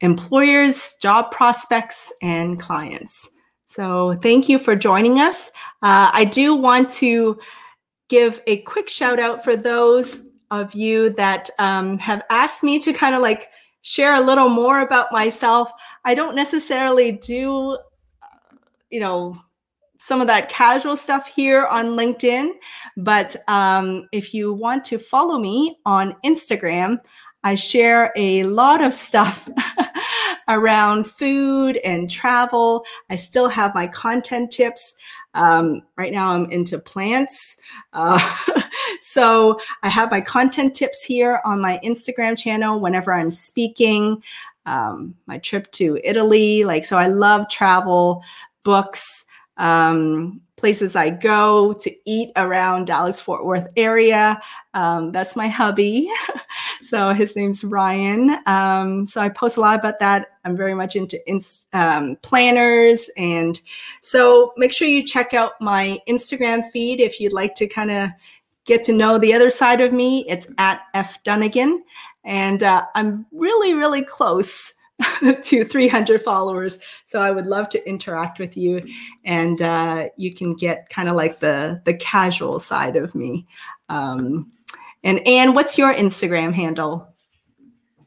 [0.00, 3.28] employers, job prospects, and clients.
[3.72, 5.48] So thank you for joining us.
[5.80, 7.38] Uh, I do want to
[8.10, 12.92] give a quick shout out for those of you that um, have asked me to
[12.92, 13.48] kind of like
[13.80, 15.72] share a little more about myself.
[16.04, 17.78] I don't necessarily do,
[18.90, 19.34] you know,
[19.98, 22.50] some of that casual stuff here on LinkedIn.
[22.98, 26.98] But um, if you want to follow me on Instagram,
[27.42, 29.48] I share a lot of stuff
[30.48, 32.84] around food and travel.
[33.10, 34.94] I still have my content tips.
[35.34, 37.56] Um, right now, I'm into plants.
[37.92, 38.20] Uh,
[39.00, 44.22] so I have my content tips here on my Instagram channel whenever I'm speaking.
[44.66, 48.22] Um, my trip to Italy, like, so I love travel,
[48.62, 49.24] books,
[49.56, 54.40] um, places I go to eat around Dallas Fort Worth area.
[54.74, 56.08] Um, that's my hubby.
[56.80, 58.36] so his name's Ryan.
[58.46, 60.28] Um, so I post a lot about that.
[60.44, 61.18] I'm very much into
[61.72, 63.10] um, planners.
[63.16, 63.60] And
[64.02, 68.10] so make sure you check out my Instagram feed if you'd like to kind of
[68.64, 70.24] get to know the other side of me.
[70.28, 71.78] It's at F Dunagan.
[72.22, 74.74] And uh, I'm really, really close
[75.42, 76.78] to 300 followers.
[77.04, 78.82] So I would love to interact with you,
[79.24, 83.46] and uh, you can get kind of like the the casual side of me.
[83.88, 84.50] Um,
[85.04, 87.12] and Anne, what's your Instagram handle?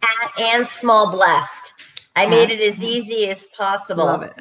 [0.02, 1.74] At Anne Small Blessed.
[2.16, 4.06] I At, made it as easy as possible.
[4.06, 4.38] Love it.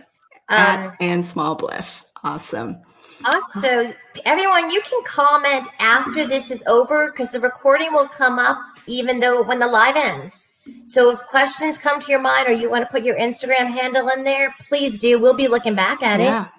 [0.48, 2.06] Um, At Anne Small Bless.
[2.22, 2.80] Awesome.
[3.24, 3.94] Also,
[4.26, 9.18] everyone, you can comment after this is over because the recording will come up even
[9.18, 10.46] though when the live ends.
[10.84, 14.08] So if questions come to your mind or you want to put your Instagram handle
[14.08, 15.18] in there, please do.
[15.18, 16.44] We'll be looking back at yeah.
[16.44, 16.50] it.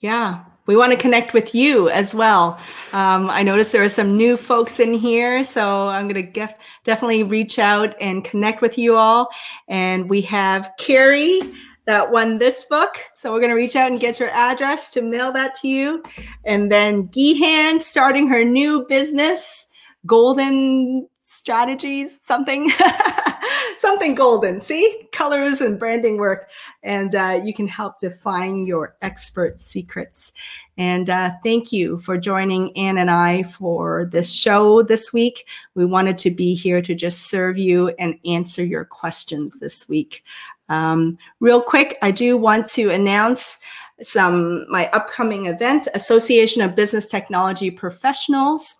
[0.00, 0.44] Yeah.
[0.66, 2.58] We want to connect with you as well.
[2.94, 6.58] Um, I noticed there are some new folks in here, so I'm going to get,
[6.84, 9.28] definitely reach out and connect with you all.
[9.68, 11.40] And we have Carrie
[11.84, 12.98] that won this book.
[13.12, 16.02] So we're going to reach out and get your address to mail that to you.
[16.46, 19.68] And then Gihan starting her new business,
[20.06, 22.70] Golden Strategies, something.
[23.78, 24.60] something golden.
[24.60, 26.48] See, colors and branding work,
[26.82, 30.32] and uh, you can help define your expert secrets.
[30.76, 35.46] And uh, thank you for joining Anne and I for this show this week.
[35.74, 40.24] We wanted to be here to just serve you and answer your questions this week.
[40.68, 43.58] Um, real quick, I do want to announce
[44.00, 48.76] some my upcoming event, Association of Business Technology Professionals.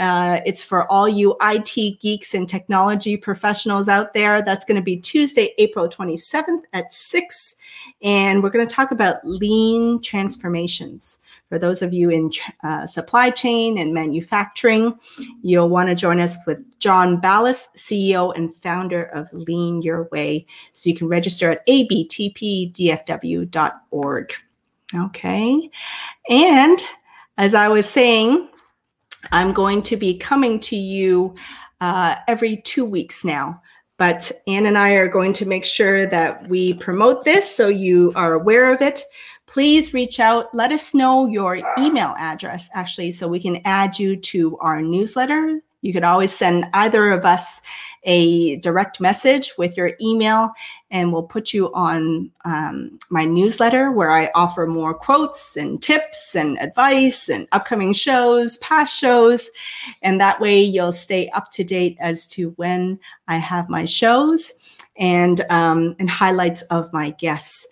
[0.00, 4.40] Uh, it's for all you IT geeks and technology professionals out there.
[4.40, 7.56] That's going to be Tuesday, April 27th at 6.
[8.02, 11.18] And we're going to talk about lean transformations.
[11.50, 12.32] For those of you in
[12.64, 14.98] uh, supply chain and manufacturing,
[15.42, 20.46] you'll want to join us with John Ballas, CEO and founder of Lean Your Way.
[20.72, 22.72] So you can register at abtpdfw.org.
[24.94, 25.70] Okay.
[26.30, 26.78] And
[27.36, 28.48] as I was saying,
[29.32, 31.34] I'm going to be coming to you
[31.80, 33.60] uh, every two weeks now.
[33.98, 38.12] But Anne and I are going to make sure that we promote this so you
[38.16, 39.02] are aware of it.
[39.46, 40.54] Please reach out.
[40.54, 45.60] Let us know your email address, actually, so we can add you to our newsletter
[45.82, 47.60] you could always send either of us
[48.04, 50.52] a direct message with your email,
[50.90, 56.34] and we'll put you on um, my newsletter where I offer more quotes and tips
[56.34, 59.50] and advice and upcoming shows, past shows.
[60.02, 64.54] And that way you'll stay up to date as to when I have my shows
[64.96, 67.66] and, um, and highlights of my guests.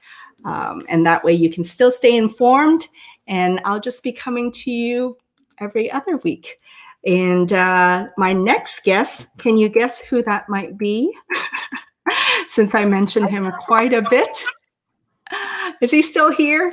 [0.45, 2.89] Um, and that way you can still stay informed.
[3.27, 5.17] And I'll just be coming to you
[5.59, 6.61] every other week.
[7.07, 11.17] And uh, my next guest, can you guess who that might be?
[12.49, 14.45] Since I mentioned him quite a bit.
[15.81, 16.73] Is he still here?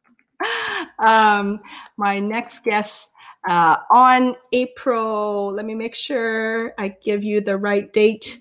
[0.98, 1.60] um,
[1.96, 3.10] my next guest
[3.48, 8.40] uh, on April, let me make sure I give you the right date.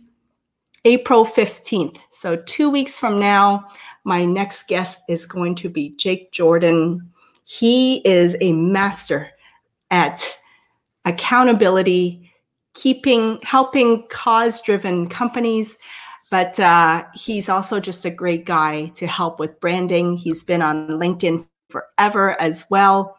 [0.83, 1.97] April 15th.
[2.11, 3.67] So, two weeks from now,
[4.03, 7.11] my next guest is going to be Jake Jordan.
[7.43, 9.31] He is a master
[9.91, 10.37] at
[11.05, 12.31] accountability,
[12.73, 15.77] keeping, helping cause driven companies.
[16.31, 20.17] But uh, he's also just a great guy to help with branding.
[20.17, 23.15] He's been on LinkedIn forever as well.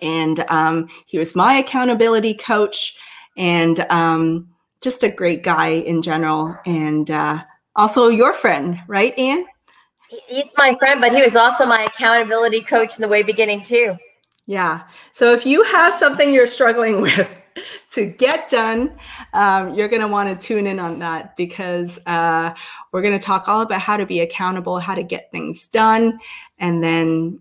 [0.00, 2.96] And um, he was my accountability coach
[3.36, 4.48] and um,
[4.80, 6.56] just a great guy in general.
[6.64, 7.42] And uh,
[7.74, 9.44] also your friend, right, Anne?
[10.28, 13.96] He's my friend, but he was also my accountability coach in the way beginning, too.
[14.48, 14.84] Yeah.
[15.12, 17.28] So if you have something you're struggling with
[17.90, 18.98] to get done,
[19.34, 22.54] um, you're going to want to tune in on that because uh,
[22.90, 26.18] we're going to talk all about how to be accountable, how to get things done,
[26.58, 27.40] and then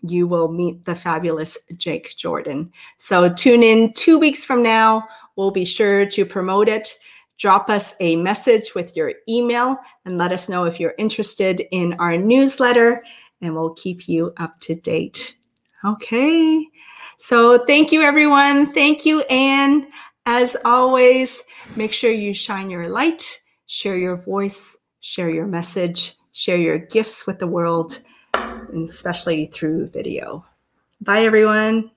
[0.00, 2.72] you will meet the fabulous Jake Jordan.
[2.96, 5.06] So tune in two weeks from now.
[5.36, 6.98] We'll be sure to promote it.
[7.36, 9.76] Drop us a message with your email
[10.06, 13.02] and let us know if you're interested in our newsletter
[13.42, 15.36] and we'll keep you up to date.
[15.84, 16.66] Okay.
[17.16, 18.72] So thank you, everyone.
[18.72, 19.88] Thank you, Anne.
[20.26, 21.42] As always,
[21.76, 27.26] make sure you shine your light, share your voice, share your message, share your gifts
[27.26, 28.00] with the world,
[28.32, 30.44] and especially through video.
[31.02, 31.90] Bye, everyone.